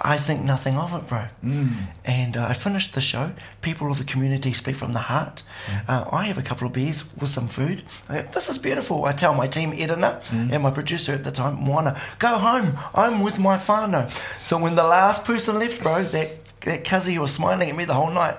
I 0.00 0.16
think 0.16 0.42
nothing 0.42 0.78
of 0.78 0.94
it, 0.94 1.06
bro. 1.06 1.24
Hmm. 1.42 1.66
And 2.06 2.34
uh, 2.34 2.46
I 2.46 2.54
finished 2.54 2.94
the 2.94 3.02
show. 3.02 3.32
People 3.60 3.90
of 3.90 3.98
the 3.98 4.04
community 4.04 4.54
speak 4.54 4.74
from 4.74 4.94
the 4.94 5.00
heart. 5.00 5.42
Hmm. 5.66 5.78
Uh, 5.86 6.08
I 6.12 6.24
have 6.24 6.38
a 6.38 6.42
couple 6.42 6.66
of 6.66 6.72
beers 6.72 7.14
with 7.20 7.28
some 7.28 7.46
food. 7.46 7.82
I 8.08 8.22
go, 8.22 8.28
this 8.30 8.48
is 8.48 8.56
beautiful. 8.56 9.04
I 9.04 9.12
tell 9.12 9.34
my 9.34 9.46
team, 9.46 9.74
Edina, 9.74 10.22
and 10.30 10.62
my 10.62 10.70
producer 10.70 11.12
at 11.12 11.24
the 11.24 11.30
time, 11.30 11.62
Moana, 11.62 12.00
go 12.18 12.38
home. 12.38 12.78
I'm 12.94 13.20
with 13.20 13.38
my 13.38 13.58
whānau. 13.58 14.08
So 14.40 14.56
when 14.56 14.76
the 14.76 14.84
last 14.84 15.26
person 15.26 15.58
left, 15.58 15.82
bro, 15.82 16.04
that, 16.04 16.46
that 16.62 16.84
cuzzy 16.84 17.12
who 17.16 17.20
was 17.20 17.34
smiling 17.34 17.68
at 17.68 17.76
me 17.76 17.84
the 17.84 17.92
whole 17.92 18.10
night 18.10 18.38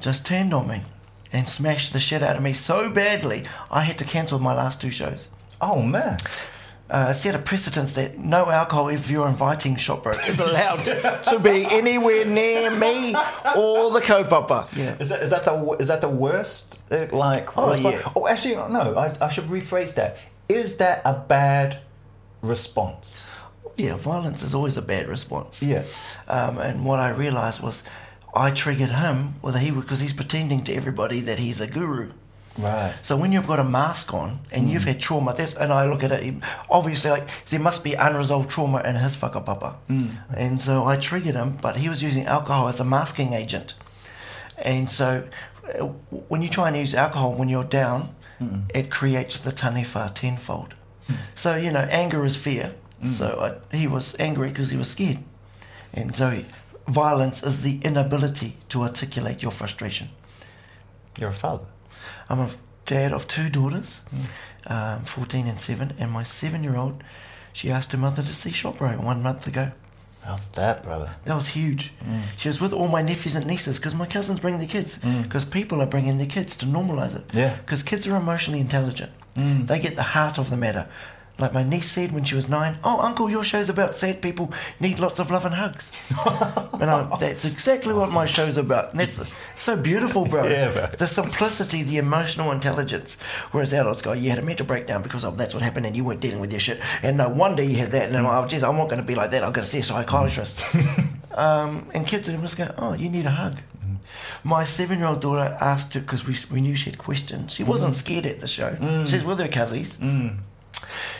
just 0.00 0.24
turned 0.24 0.54
on 0.54 0.68
me 0.68 0.80
and 1.32 1.48
smashed 1.48 1.92
the 1.92 2.00
shit 2.00 2.22
out 2.22 2.36
of 2.36 2.42
me 2.42 2.52
so 2.52 2.90
badly, 2.90 3.44
I 3.70 3.82
had 3.82 3.98
to 3.98 4.04
cancel 4.04 4.38
my 4.38 4.54
last 4.54 4.80
two 4.80 4.90
shows. 4.90 5.28
Oh 5.60 5.82
man, 5.82 6.18
uh, 6.90 7.12
set 7.12 7.34
a 7.34 7.38
precedence 7.38 7.92
that 7.94 8.18
no 8.18 8.48
alcohol, 8.50 8.88
if 8.88 9.10
you're 9.10 9.28
inviting 9.28 9.76
Shot 9.76 10.02
Bro, 10.04 10.12
is 10.26 10.38
allowed 10.40 10.84
to 11.24 11.38
be 11.42 11.66
anywhere 11.70 12.24
near 12.24 12.70
me 12.70 13.14
or 13.56 13.90
the 13.90 14.00
kaupapa. 14.00 14.68
Yeah. 14.76 14.96
Is 14.98 15.08
that 15.10 15.22
is 15.22 15.30
that 15.30 15.44
the 15.44 15.76
is 15.80 15.88
that 15.88 16.00
the 16.00 16.08
worst? 16.08 16.78
uh, 16.90 17.06
Like 17.12 17.58
Oh, 17.58 17.68
response? 17.70 17.94
yeah. 17.96 18.12
Oh, 18.16 18.26
actually, 18.28 18.54
no. 18.54 18.94
I, 18.96 19.12
I 19.20 19.28
should 19.28 19.44
rephrase 19.44 19.94
that. 19.96 20.16
Is 20.48 20.78
that 20.78 21.02
a 21.04 21.12
bad 21.28 21.78
response? 22.42 23.22
Yeah, 23.76 23.96
violence 23.96 24.42
is 24.42 24.54
always 24.54 24.76
a 24.76 24.82
bad 24.82 25.06
response. 25.06 25.62
Yeah. 25.62 25.84
Um, 26.26 26.58
and 26.58 26.84
what 26.84 26.98
I 26.98 27.10
realised 27.10 27.62
was 27.62 27.82
I 28.34 28.50
triggered 28.50 28.90
him 28.90 29.34
with 29.42 29.56
he 29.56 29.70
because 29.70 30.00
he's 30.00 30.12
pretending 30.12 30.62
to 30.64 30.74
everybody 30.74 31.20
that 31.20 31.38
he's 31.38 31.60
a 31.60 31.66
guru. 31.66 32.12
Right. 32.58 32.92
So 33.02 33.16
when 33.16 33.30
you've 33.30 33.46
got 33.46 33.60
a 33.60 33.64
mask 33.64 34.12
on 34.12 34.40
and 34.50 34.68
you've 34.68 34.82
mm. 34.82 34.88
had 34.88 35.00
trauma, 35.00 35.32
that's, 35.32 35.54
and 35.54 35.72
I 35.72 35.88
look 35.88 36.02
at 36.02 36.10
it, 36.10 36.34
obviously 36.68 37.10
like 37.10 37.28
there 37.46 37.60
must 37.60 37.84
be 37.84 37.94
unresolved 37.94 38.50
trauma 38.50 38.82
in 38.84 38.96
his 38.96 39.16
whakapapa. 39.16 39.76
Mm. 39.88 40.10
And 40.36 40.60
so 40.60 40.84
I 40.84 40.96
triggered 40.96 41.36
him, 41.36 41.58
but 41.62 41.76
he 41.76 41.88
was 41.88 42.02
using 42.02 42.26
alcohol 42.26 42.68
as 42.68 42.80
a 42.80 42.84
masking 42.84 43.32
agent. 43.32 43.74
And 44.64 44.90
so 44.90 45.28
uh, 45.66 45.86
when 46.28 46.42
you 46.42 46.48
try 46.48 46.68
and 46.68 46.76
use 46.76 46.94
alcohol 46.94 47.34
when 47.34 47.48
you're 47.48 47.62
down, 47.62 48.14
mm. 48.40 48.68
it 48.74 48.90
creates 48.90 49.38
the 49.38 49.52
tanefa 49.52 50.14
tenfold. 50.14 50.74
So, 51.34 51.56
you 51.56 51.72
know, 51.72 51.86
anger 51.90 52.26
is 52.26 52.36
fear. 52.36 52.74
So 53.02 53.60
I, 53.72 53.76
he 53.76 53.86
was 53.86 54.16
angry 54.18 54.48
because 54.48 54.70
he 54.70 54.76
was 54.76 54.90
scared. 54.90 55.18
And 55.94 56.14
so 56.14 56.30
he- 56.30 56.44
violence 56.88 57.42
is 57.42 57.62
the 57.62 57.80
inability 57.82 58.56
to 58.70 58.82
articulate 58.82 59.42
your 59.42 59.52
frustration. 59.52 60.08
You're 61.18 61.30
a 61.30 61.32
father. 61.32 61.66
I'm 62.28 62.40
a 62.40 62.50
dad 62.86 63.12
of 63.12 63.28
two 63.28 63.48
daughters, 63.48 64.00
hmm. 64.10 64.72
um, 64.72 65.04
14 65.04 65.46
and 65.46 65.60
7, 65.60 65.94
and 65.98 66.10
my 66.10 66.22
seven 66.22 66.64
year 66.64 66.76
old, 66.76 67.02
she 67.52 67.70
asked 67.70 67.92
her 67.92 67.98
mother 67.98 68.22
to 68.22 68.34
see 68.34 68.50
Shot 68.50 68.78
Bro 68.78 68.92
one 68.92 69.22
month 69.22 69.46
ago. 69.46 69.72
How's 70.22 70.50
that, 70.50 70.82
brother? 70.82 71.10
That 71.24 71.34
was 71.34 71.48
huge. 71.48 71.92
Hmm. 72.04 72.20
She 72.36 72.48
was 72.48 72.60
with 72.60 72.72
all 72.72 72.88
my 72.88 73.02
nephews 73.02 73.34
and 73.34 73.46
nieces 73.46 73.78
because 73.78 73.94
my 73.94 74.06
cousins 74.06 74.40
bring 74.40 74.58
their 74.58 74.68
kids 74.68 74.96
hmm. 74.96 75.22
because 75.22 75.44
people 75.44 75.80
are 75.80 75.86
bringing 75.86 76.18
their 76.18 76.26
kids 76.26 76.56
to 76.58 76.66
normalize 76.66 77.16
it. 77.16 77.34
Yeah. 77.34 77.56
Because 77.56 77.82
kids 77.82 78.06
are 78.06 78.16
emotionally 78.16 78.60
intelligent. 78.60 79.12
They 79.66 79.78
get 79.78 79.94
the 79.94 80.02
heart 80.02 80.38
of 80.38 80.50
the 80.50 80.56
matter. 80.56 80.88
Like 81.38 81.54
my 81.54 81.62
niece 81.62 81.88
said 81.88 82.10
when 82.10 82.24
she 82.24 82.34
was 82.34 82.48
nine, 82.48 82.80
"Oh, 82.82 83.00
uncle, 83.00 83.30
your 83.30 83.44
show's 83.44 83.68
about 83.68 83.94
sad 83.94 84.20
people 84.20 84.52
need 84.80 84.98
lots 84.98 85.20
of 85.20 85.30
love 85.30 85.44
and 85.44 85.54
hugs." 85.54 85.92
and 86.80 86.90
I, 86.90 87.16
that's 87.20 87.44
exactly 87.44 87.94
what 87.94 88.10
my 88.10 88.26
show's 88.26 88.56
about. 88.56 88.90
And 88.90 89.00
that's 89.00 89.20
so 89.54 89.76
beautiful, 89.76 90.26
bro. 90.26 90.48
Yeah, 90.48 90.72
bro. 90.72 90.86
The 90.86 91.06
simplicity, 91.06 91.82
the 91.82 91.98
emotional 91.98 92.50
intelligence. 92.50 93.20
Whereas 93.52 93.72
adults 93.72 94.02
go, 94.02 94.12
"You 94.12 94.30
had 94.30 94.40
a 94.40 94.42
mental 94.42 94.66
breakdown 94.66 95.02
because 95.02 95.24
of 95.24 95.38
that's 95.38 95.54
what 95.54 95.62
happened, 95.62 95.86
and 95.86 95.96
you 95.96 96.04
weren't 96.04 96.20
dealing 96.20 96.40
with 96.40 96.50
your 96.50 96.60
shit." 96.60 96.80
And 97.02 97.16
no 97.16 97.28
wonder 97.28 97.62
you 97.62 97.76
had 97.76 97.92
that. 97.92 98.08
And 98.08 98.16
I'm 98.16 98.24
like, 98.24 98.44
"Oh, 98.44 98.48
geez, 98.48 98.64
I'm 98.64 98.76
not 98.76 98.88
going 98.88 99.00
to 99.00 99.06
be 99.06 99.14
like 99.14 99.30
that. 99.30 99.44
I'm 99.44 99.52
going 99.52 99.64
to 99.64 99.70
see 99.70 99.78
a 99.78 99.82
psychiatrist." 99.84 100.62
um, 101.34 101.88
and 101.94 102.04
kids 102.04 102.28
would 102.28 102.40
just 102.40 102.58
go, 102.58 102.74
"Oh, 102.76 102.94
you 102.94 103.08
need 103.08 103.26
a 103.26 103.30
hug." 103.30 103.54
Mm-hmm. 103.54 104.48
My 104.48 104.64
seven-year-old 104.64 105.20
daughter 105.20 105.56
asked 105.60 105.94
her 105.94 106.00
because 106.00 106.26
we, 106.26 106.34
we 106.52 106.60
knew 106.60 106.74
she 106.74 106.90
had 106.90 106.98
questions. 106.98 107.52
She 107.52 107.62
mm-hmm. 107.62 107.70
wasn't 107.70 107.94
scared 107.94 108.26
at 108.26 108.40
the 108.40 108.48
show. 108.48 108.70
Mm. 108.72 109.06
She's 109.06 109.22
with 109.22 109.38
her 109.38 109.48
cousins. 109.48 109.98
Mm. 109.98 110.38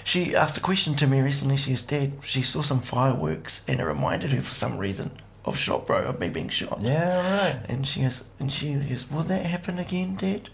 She 0.05 0.35
asked 0.35 0.57
a 0.57 0.61
question 0.61 0.95
to 0.97 1.07
me 1.07 1.21
recently. 1.21 1.57
She 1.57 1.73
was 1.73 1.83
dead. 1.83 2.19
She 2.23 2.43
saw 2.43 2.63
some 2.63 2.81
fireworks, 2.81 3.65
and 3.69 3.81
it 3.81 3.85
reminded 3.85 4.31
her 4.31 4.41
for 4.41 4.55
some 4.55 4.79
reason 4.79 5.11
of 5.45 5.57
shot, 5.57 5.87
bro, 5.87 6.03
of 6.03 6.21
me 6.21 6.29
being 6.29 6.49
shot. 6.49 6.81
Yeah, 6.81 7.19
right. 7.41 7.61
And 7.69 7.87
she 7.87 8.03
goes, 8.03 8.25
and 8.39 8.51
she 8.53 8.75
goes, 8.75 9.11
will 9.11 9.23
that 9.23 9.47
happen 9.47 9.79
again, 9.79 10.17
Dad? 10.17 10.51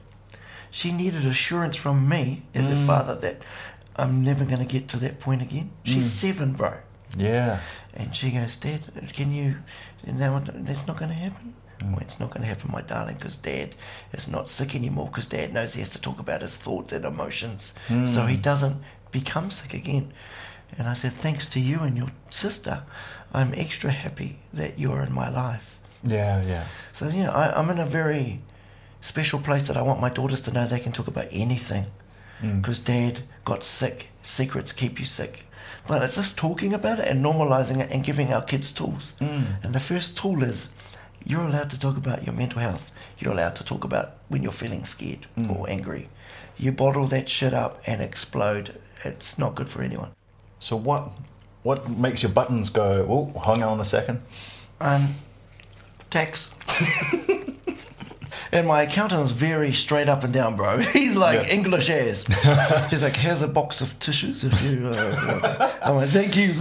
She 0.71 0.91
needed 0.91 1.25
assurance 1.25 1.77
from 1.77 2.09
me 2.09 2.43
as 2.55 2.69
a 2.69 2.75
mm. 2.75 2.87
father 2.87 3.15
that 3.17 3.43
I'm 3.97 4.23
never 4.25 4.45
going 4.45 4.59
to 4.59 4.65
get 4.65 4.89
to 4.89 4.97
that 4.99 5.21
point 5.21 5.43
again. 5.43 5.71
She's 5.85 6.07
mm. 6.07 6.21
seven, 6.21 6.53
bro. 6.55 6.75
Yeah. 7.17 7.61
And 7.93 8.15
she 8.15 8.33
goes, 8.33 8.57
Dad, 8.57 8.81
can 9.13 9.31
you? 9.31 9.57
No, 10.05 10.41
that's 10.41 10.87
not 10.87 10.99
going 10.99 11.11
to 11.11 11.17
happen. 11.17 11.55
It's 12.01 12.21
not 12.21 12.31
going 12.31 12.43
to 12.43 12.49
happen, 12.49 12.71
my 12.73 12.83
darling, 12.83 13.17
because 13.17 13.37
Dad 13.37 13.75
is 14.13 14.29
not 14.29 14.49
sick 14.49 14.75
anymore. 14.75 15.09
Because 15.09 15.27
Dad 15.27 15.53
knows 15.53 15.75
he 15.75 15.81
has 15.81 15.91
to 15.91 16.01
talk 16.01 16.19
about 16.19 16.43
his 16.43 16.57
thoughts 16.59 16.93
and 16.93 17.05
emotions, 17.05 17.75
so 17.89 18.27
he 18.27 18.37
hmm. 18.37 18.43
doesn't 18.43 18.83
become 19.11 19.51
sick 19.51 19.75
again. 19.75 20.13
And 20.77 20.89
I 20.89 20.95
said, 20.95 21.13
thanks 21.13 21.49
to 21.51 21.61
you 21.61 21.81
and 21.81 21.97
your 21.97 22.09
sister, 22.31 22.85
I'm 23.33 23.55
extra 23.55 23.91
happy 23.91 24.39
that 24.53 24.79
you're 24.79 25.03
in 25.03 25.13
my 25.13 25.29
life. 25.29 25.79
Yeah, 26.03 26.43
yeah. 26.47 26.67
So 26.93 27.09
yeah, 27.09 27.31
I, 27.31 27.59
I'm 27.59 27.71
in 27.71 27.79
a 27.79 27.87
very 27.87 28.41
special 29.01 29.39
place 29.39 29.67
that 29.69 29.77
I 29.77 29.83
want 29.83 30.01
my 30.01 30.11
daughters 30.11 30.41
to 30.43 30.53
know 30.53 30.67
they 30.67 30.81
can 30.81 30.93
talk 30.93 31.09
about 31.09 31.29
anything. 31.31 31.87
Hmm. 32.41 32.61
Because 32.61 32.81
dad 32.81 33.21
got 33.45 33.65
sick. 33.65 34.09
Secrets 34.23 34.73
keep 34.73 34.99
you 34.99 35.07
sick. 35.07 35.47
But 35.87 36.03
it's 36.03 36.17
just 36.17 36.39
talking 36.39 36.73
about 36.73 36.99
it 36.99 37.09
and 37.09 37.25
normalizing 37.25 37.79
it 37.81 37.91
and 37.91 38.03
giving 38.03 38.33
our 38.33 38.43
kids 38.43 38.73
tools. 38.73 39.17
Hmm. 39.19 39.43
And 39.63 39.75
the 39.75 39.81
first 39.81 40.17
tool 40.17 40.43
is 40.43 40.71
you're 41.25 41.43
allowed 41.43 41.71
to 41.71 41.79
talk 41.79 41.97
about 41.97 42.25
your 42.25 42.35
mental 42.35 42.61
health. 42.61 42.93
You're 43.19 43.33
allowed 43.33 43.57
to 43.57 43.65
talk 43.65 43.85
about 43.85 44.15
when 44.29 44.43
you're 44.43 44.53
feeling 44.53 44.85
scared 44.85 45.27
or 45.49 45.69
angry. 45.69 46.09
You 46.57 46.73
bottle 46.73 47.07
that 47.09 47.29
shit 47.29 47.53
up 47.55 47.83
and 47.87 48.01
explode. 48.03 48.79
It's 49.05 49.39
not 49.39 49.55
good 49.55 49.69
for 49.69 49.83
anyone. 49.83 50.11
So 50.61 50.77
what 50.77 51.11
what 51.63 51.89
makes 51.89 52.23
your 52.23 52.33
buttons 52.33 52.69
go, 52.71 53.07
oh, 53.09 53.41
hang 53.41 53.63
on 53.63 53.81
a 53.81 53.85
second? 53.85 54.23
Um, 54.81 55.15
tax. 56.11 56.55
and 58.53 58.67
my 58.69 58.83
accountant 58.83 59.23
is 59.25 59.31
very 59.31 59.73
straight 59.73 60.09
up 60.09 60.25
and 60.25 60.33
down, 60.33 60.57
bro. 60.57 60.79
He's 60.93 61.17
like 61.17 61.47
Yeah. 61.47 61.55
English 61.55 61.89
as. 61.91 62.27
He's 62.91 63.03
like, 63.03 63.17
here's 63.17 63.43
a 63.43 63.49
box 63.49 63.81
of 63.81 63.99
tissues 63.99 64.45
if 64.45 64.63
you. 64.63 64.89
Uh, 64.89 65.41
want." 65.41 65.73
I'm 65.83 65.97
like, 65.97 66.11
thank 66.11 66.37
you. 66.37 66.53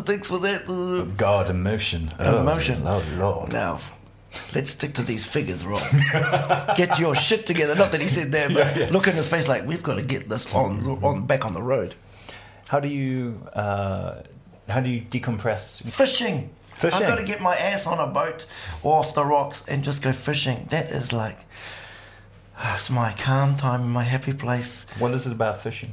Thanks 0.00 0.26
for 0.26 0.38
that. 0.40 1.16
God, 1.16 1.50
emotion. 1.50 2.10
Emotion. 2.18 2.82
Oh, 2.86 3.02
Lord. 3.16 3.52
Now, 3.52 3.80
let's 4.54 4.70
stick 4.72 4.94
to 4.94 5.02
these 5.02 5.26
figures, 5.26 5.64
Rob. 5.64 5.82
get 6.76 6.98
your 6.98 7.14
shit 7.14 7.46
together. 7.46 7.74
Not 7.74 7.92
that 7.92 8.00
he 8.00 8.08
said 8.08 8.32
that, 8.32 8.52
but 8.52 8.90
look 8.92 9.06
in 9.08 9.14
his 9.14 9.28
face 9.28 9.48
like, 9.48 9.66
we've 9.66 9.82
got 9.82 9.96
to 9.96 10.02
get 10.02 10.28
this 10.28 10.52
on 10.54 10.86
on 11.02 11.26
back 11.26 11.44
on 11.44 11.54
the 11.54 11.62
road. 11.62 11.94
How 12.68 12.80
do 12.80 12.88
you 12.88 13.46
uh, 13.52 14.22
how 14.68 14.80
do 14.80 14.90
you 14.90 15.02
decompress? 15.02 15.82
Fishing. 15.82 16.50
Fishing. 16.76 17.02
I've 17.02 17.08
got 17.08 17.18
to 17.18 17.24
get 17.24 17.40
my 17.42 17.56
ass 17.56 17.86
on 17.86 17.98
a 17.98 18.10
boat 18.10 18.46
or 18.82 18.98
off 18.98 19.14
the 19.14 19.24
rocks 19.24 19.66
and 19.68 19.84
just 19.84 20.02
go 20.02 20.12
fishing. 20.12 20.66
That 20.70 20.90
is 20.90 21.12
like, 21.12 21.38
it's 22.74 22.88
my 22.88 23.12
calm 23.12 23.56
time, 23.56 23.90
my 23.90 24.04
happy 24.04 24.32
place. 24.32 24.88
What 24.98 25.12
is 25.12 25.26
it 25.26 25.32
about 25.32 25.60
fishing? 25.60 25.92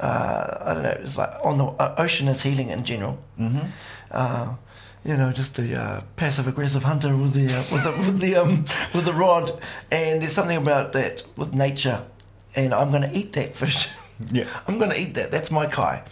Uh, 0.00 0.56
I 0.60 0.74
don't 0.74 0.82
know. 0.82 0.96
It's 1.00 1.16
like 1.18 1.30
on 1.44 1.58
the 1.58 1.64
uh, 1.66 1.94
ocean 1.98 2.28
is 2.28 2.42
healing 2.42 2.70
in 2.70 2.84
general. 2.84 3.18
Mm-hmm. 3.38 3.66
Uh, 4.10 4.54
you 5.04 5.16
know, 5.16 5.32
just 5.32 5.58
a 5.58 5.80
uh, 5.80 6.00
passive 6.16 6.46
aggressive 6.46 6.84
hunter 6.84 7.16
with 7.16 7.32
the 7.34 7.46
uh, 7.52 7.62
with 7.72 7.82
the 7.84 7.90
with 8.10 8.20
the 8.20 8.36
um, 8.36 8.64
with 8.94 9.04
the 9.04 9.12
rod, 9.12 9.60
and 9.90 10.20
there's 10.22 10.32
something 10.32 10.56
about 10.56 10.92
that 10.92 11.24
with 11.36 11.54
nature, 11.54 12.04
and 12.54 12.72
I'm 12.72 12.90
going 12.90 13.02
to 13.10 13.16
eat 13.16 13.32
that 13.34 13.54
fish. 13.56 13.90
Yeah. 14.30 14.44
I'm 14.68 14.78
going 14.78 14.90
to 14.90 15.00
eat 15.00 15.14
that. 15.14 15.32
That's 15.32 15.50
my 15.50 15.66
kai. 15.66 16.04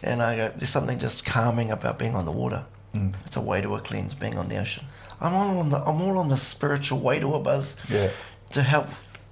And 0.00 0.22
I 0.22 0.36
go, 0.36 0.52
there's 0.54 0.68
something 0.70 1.00
just 1.00 1.24
calming 1.24 1.72
about 1.72 1.98
being 1.98 2.14
on 2.14 2.24
the 2.24 2.30
water. 2.30 2.64
It's 3.26 3.36
a 3.36 3.40
way 3.40 3.60
to 3.60 3.74
a 3.74 3.80
cleanse 3.80 4.14
being 4.14 4.38
on 4.38 4.48
the 4.48 4.56
ocean. 4.58 4.84
I'm 5.20 5.34
all 5.34 5.58
on 5.58 5.70
the 5.70 5.78
I'm 5.78 6.00
all 6.00 6.16
on 6.18 6.28
the 6.28 6.36
spiritual 6.36 7.00
way 7.00 7.18
to 7.18 7.34
a 7.34 7.40
buzz 7.40 7.76
Yeah. 7.90 8.10
to 8.50 8.62
help 8.62 8.86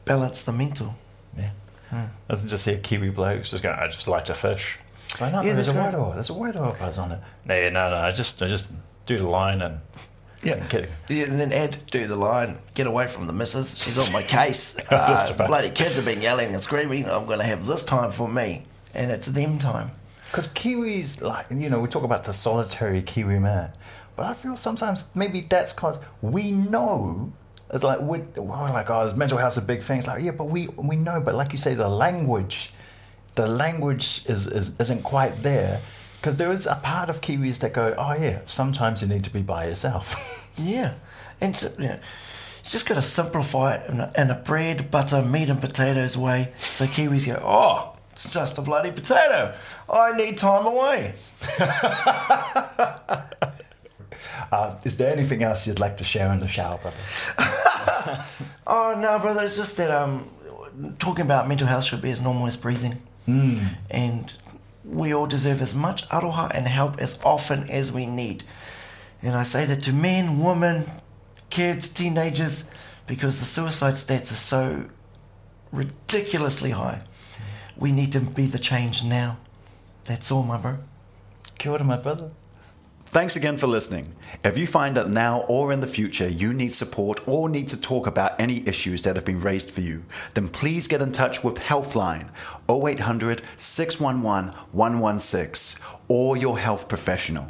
balance 0.04 0.42
the 0.42 0.50
mental. 0.52 0.96
Yeah. 1.38 1.50
Doesn't 2.28 2.48
just 2.48 2.64
hear 2.64 2.78
Kiwi 2.78 3.10
blokes 3.10 3.50
just 3.50 3.62
going, 3.62 3.78
I 3.78 3.86
just 3.88 4.08
like 4.08 4.24
to 4.26 4.34
fish. 4.34 4.78
Why 5.18 5.30
not? 5.30 5.44
Yeah, 5.44 5.54
there's 5.54 5.68
a 5.68 5.72
white 5.74 5.94
right. 5.94 6.14
There's 6.14 6.30
a 6.30 6.34
white 6.34 6.54
water 6.56 6.76
buzz 6.78 6.98
on 6.98 7.12
it. 7.12 7.20
No, 7.44 7.70
no, 7.70 7.90
no. 7.90 7.96
I 7.96 8.12
just 8.12 8.42
I 8.42 8.48
just 8.48 8.72
do 9.06 9.18
the 9.18 9.28
line 9.28 9.62
and 9.62 9.80
Yeah. 10.42 10.64
Yeah. 11.08 11.24
And 11.24 11.38
then 11.38 11.52
Ed, 11.52 11.78
do 11.90 12.06
the 12.06 12.16
line, 12.16 12.56
get 12.74 12.86
away 12.86 13.06
from 13.06 13.26
the 13.26 13.32
missus. 13.32 13.76
She's 13.82 13.98
on 13.98 14.12
my 14.12 14.22
case. 14.22 14.76
Uh, 14.90 15.34
right. 15.38 15.46
Bloody 15.46 15.70
kids 15.70 15.96
have 15.96 16.04
been 16.04 16.20
yelling 16.20 16.52
and 16.52 16.62
screaming. 16.62 17.08
I'm 17.08 17.26
going 17.26 17.38
to 17.38 17.44
have 17.44 17.66
this 17.66 17.84
time 17.84 18.10
for 18.10 18.28
me. 18.28 18.66
And 18.94 19.10
it's 19.10 19.26
them 19.28 19.58
time. 19.58 19.90
Because 20.30 20.52
Kiwis, 20.52 21.22
like, 21.22 21.46
you 21.50 21.68
know, 21.68 21.80
we 21.80 21.88
talk 21.88 22.02
about 22.02 22.24
the 22.24 22.32
solitary 22.32 23.02
Kiwi 23.02 23.38
man, 23.38 23.70
but 24.16 24.26
I 24.26 24.34
feel 24.34 24.56
sometimes 24.56 25.14
maybe 25.14 25.40
that's 25.40 25.72
because 25.72 25.98
we 26.22 26.50
know. 26.50 27.32
It's 27.74 27.82
like, 27.84 28.00
we, 28.00 28.20
we're 28.36 28.70
like, 28.70 28.88
oh, 28.88 29.04
this 29.04 29.16
mental 29.16 29.36
health's 29.36 29.56
a 29.56 29.62
big 29.62 29.82
thing. 29.82 29.98
It's 29.98 30.06
like, 30.06 30.22
yeah, 30.22 30.30
but 30.30 30.46
we, 30.46 30.68
we 30.68 30.94
know, 30.94 31.20
but 31.20 31.34
like 31.34 31.50
you 31.50 31.58
say, 31.58 31.74
the 31.74 31.88
language, 31.88 32.72
the 33.34 33.48
language 33.48 34.24
is, 34.26 34.46
is, 34.46 34.80
isn't 34.80 35.02
quite 35.02 35.42
there. 35.42 35.80
Because 36.16 36.38
there 36.38 36.52
is 36.52 36.66
a 36.66 36.76
part 36.76 37.10
of 37.10 37.20
Kiwis 37.20 37.58
that 37.58 37.72
go, 37.74 37.94
oh, 37.98 38.14
yeah, 38.14 38.38
sometimes 38.46 39.02
you 39.02 39.08
need 39.08 39.24
to 39.24 39.30
be 39.30 39.42
by 39.42 39.66
yourself. 39.66 40.40
Yeah. 40.56 40.94
And 41.40 41.56
so, 41.56 41.72
you 41.80 41.88
know, 41.88 41.98
it's 42.60 42.70
just 42.70 42.86
got 42.86 42.94
to 42.94 43.02
simplify 43.02 43.74
it 43.74 43.90
in 43.90 43.98
a, 43.98 44.12
in 44.16 44.30
a 44.30 44.36
bread, 44.36 44.88
butter, 44.88 45.20
meat, 45.20 45.50
and 45.50 45.60
potatoes 45.60 46.16
way. 46.16 46.52
So 46.58 46.84
Kiwis 46.86 47.26
go, 47.26 47.42
oh, 47.44 47.96
it's 48.12 48.30
just 48.30 48.56
a 48.56 48.62
bloody 48.62 48.92
potato. 48.92 49.52
I 49.90 50.16
need 50.16 50.38
time 50.38 50.64
away. 50.64 51.14
uh, 54.52 54.78
is 54.84 54.96
there 54.96 55.12
anything 55.12 55.42
else 55.42 55.66
you'd 55.66 55.80
like 55.80 55.96
to 55.96 56.04
share 56.04 56.32
in 56.32 56.38
the 56.38 56.46
shower, 56.46 56.78
brother? 56.78 56.96
Oh 58.66 58.94
no, 58.98 59.18
brother. 59.18 59.42
It's 59.42 59.56
just 59.56 59.76
that 59.76 59.90
um, 59.90 60.28
talking 60.98 61.24
about 61.24 61.48
mental 61.48 61.66
health 61.66 61.84
should 61.84 62.02
be 62.02 62.10
as 62.10 62.20
normal 62.20 62.46
as 62.46 62.56
breathing, 62.56 63.02
mm. 63.28 63.76
and 63.90 64.32
we 64.84 65.14
all 65.14 65.26
deserve 65.26 65.60
as 65.62 65.74
much 65.74 66.08
aroha 66.08 66.50
and 66.54 66.66
help 66.66 66.98
as 66.98 67.18
often 67.24 67.68
as 67.70 67.92
we 67.92 68.06
need. 68.06 68.44
And 69.22 69.34
I 69.34 69.42
say 69.42 69.64
that 69.64 69.82
to 69.84 69.92
men, 69.92 70.38
women, 70.38 70.90
kids, 71.50 71.88
teenagers, 71.88 72.70
because 73.06 73.38
the 73.38 73.44
suicide 73.44 73.94
stats 73.94 74.32
are 74.32 74.36
so 74.36 74.84
ridiculously 75.72 76.70
high. 76.70 77.02
We 77.76 77.92
need 77.92 78.12
to 78.12 78.20
be 78.20 78.46
the 78.46 78.58
change 78.58 79.02
now. 79.04 79.38
That's 80.04 80.30
all, 80.30 80.42
my 80.42 80.58
bro. 80.58 80.78
Kia 81.58 81.72
ora, 81.72 81.84
my 81.84 81.96
brother. 81.96 82.30
Thanks 83.14 83.36
again 83.36 83.56
for 83.56 83.68
listening. 83.68 84.16
If 84.42 84.58
you 84.58 84.66
find 84.66 84.96
that 84.96 85.08
now 85.08 85.42
or 85.42 85.72
in 85.72 85.78
the 85.78 85.86
future 85.86 86.28
you 86.28 86.52
need 86.52 86.72
support 86.72 87.20
or 87.28 87.48
need 87.48 87.68
to 87.68 87.80
talk 87.80 88.08
about 88.08 88.34
any 88.40 88.66
issues 88.66 89.02
that 89.02 89.14
have 89.14 89.24
been 89.24 89.38
raised 89.38 89.70
for 89.70 89.82
you, 89.82 90.02
then 90.34 90.48
please 90.48 90.88
get 90.88 91.00
in 91.00 91.12
touch 91.12 91.44
with 91.44 91.54
Healthline 91.54 92.30
0800 92.68 93.42
611 93.56 94.52
116 94.72 95.80
or 96.08 96.36
your 96.36 96.58
health 96.58 96.88
professional. 96.88 97.46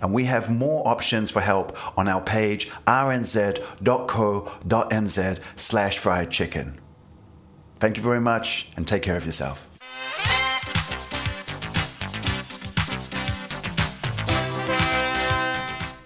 And 0.00 0.14
we 0.14 0.24
have 0.24 0.50
more 0.50 0.88
options 0.88 1.30
for 1.30 1.42
help 1.42 1.76
on 1.98 2.08
our 2.08 2.22
page 2.22 2.70
rnz.co.nz 2.86 3.58
slash 5.56 5.98
fried 5.98 6.30
chicken. 6.30 6.80
Thank 7.78 7.98
you 7.98 8.02
very 8.02 8.22
much 8.22 8.70
and 8.74 8.88
take 8.88 9.02
care 9.02 9.18
of 9.18 9.26
yourself. 9.26 9.68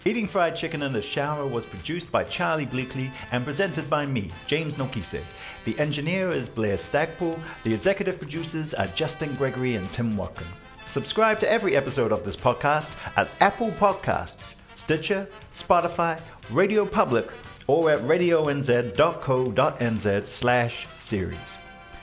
Eating 0.04 0.28
Fried 0.28 0.54
Chicken 0.54 0.82
in 0.82 0.92
the 0.92 1.02
Shower 1.02 1.46
was 1.46 1.66
produced 1.66 2.12
by 2.12 2.22
Charlie 2.24 2.66
Bleakley 2.66 3.10
and 3.32 3.44
presented 3.44 3.90
by 3.90 4.06
me, 4.06 4.30
James 4.46 4.76
Nokise. 4.76 5.22
The 5.64 5.78
engineer 5.78 6.30
is 6.30 6.48
Blair 6.48 6.76
Stagpool. 6.76 7.38
The 7.64 7.74
executive 7.74 8.18
producers 8.18 8.74
are 8.74 8.86
Justin 8.88 9.34
Gregory 9.34 9.74
and 9.74 9.90
Tim 9.90 10.16
Watkin. 10.16 10.46
Subscribe 10.86 11.38
to 11.40 11.50
every 11.50 11.76
episode 11.76 12.12
of 12.12 12.24
this 12.24 12.36
podcast 12.36 12.96
at 13.16 13.28
Apple 13.40 13.72
Podcasts, 13.72 14.54
Stitcher, 14.72 15.28
Spotify, 15.50 16.20
Radio 16.50 16.86
Public, 16.86 17.30
or 17.66 17.90
at 17.90 18.00
radionz.co.nz 18.00 18.96
slash 20.28 20.86
series. 20.96 21.56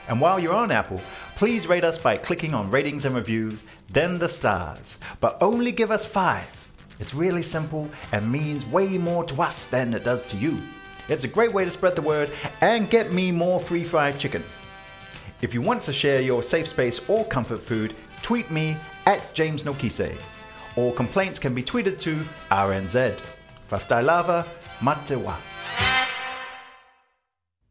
And 0.08 0.20
while 0.20 0.38
you're 0.38 0.54
on 0.54 0.70
Apple, 0.70 1.00
please 1.34 1.66
rate 1.66 1.82
us 1.82 1.98
by 1.98 2.18
clicking 2.18 2.54
on 2.54 2.70
ratings 2.70 3.06
and 3.06 3.16
review, 3.16 3.58
then 3.88 4.18
the 4.18 4.28
stars. 4.28 4.98
But 5.20 5.38
only 5.40 5.72
give 5.72 5.90
us 5.90 6.04
five. 6.04 6.55
It's 6.98 7.14
really 7.14 7.42
simple 7.42 7.88
and 8.12 8.30
means 8.30 8.66
way 8.66 8.98
more 8.98 9.24
to 9.24 9.42
us 9.42 9.66
than 9.66 9.92
it 9.94 10.04
does 10.04 10.26
to 10.26 10.36
you. 10.36 10.58
It's 11.08 11.24
a 11.24 11.28
great 11.28 11.52
way 11.52 11.64
to 11.64 11.70
spread 11.70 11.94
the 11.94 12.02
word 12.02 12.30
and 12.60 12.90
get 12.90 13.12
me 13.12 13.30
more 13.30 13.60
free 13.60 13.84
fried 13.84 14.18
chicken. 14.18 14.42
If 15.42 15.52
you 15.52 15.60
want 15.60 15.82
to 15.82 15.92
share 15.92 16.20
your 16.20 16.42
safe 16.42 16.66
space 16.66 17.06
or 17.08 17.24
comfort 17.26 17.62
food, 17.62 17.94
tweet 18.22 18.50
me 18.50 18.76
at 19.04 19.34
James 19.34 19.64
Nokise. 19.64 20.16
All 20.76 20.92
complaints 20.92 21.38
can 21.38 21.54
be 21.54 21.62
tweeted 21.62 21.98
to 22.00 22.16
RNZ. 22.50 23.20
Faftailava 23.68 24.46
Matewa. 24.80 25.36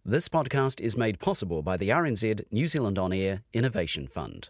This 0.04 0.30
podcast 0.30 0.80
is 0.80 0.96
made 0.96 1.20
possible 1.20 1.64
by 1.64 1.78
the 1.78 1.90
RNZ 1.90 2.46
New 2.52 2.68
Zealand 2.68 3.00
On 3.00 3.12
Air 3.12 3.42
Innovation 3.54 4.08
Fund. 4.08 4.50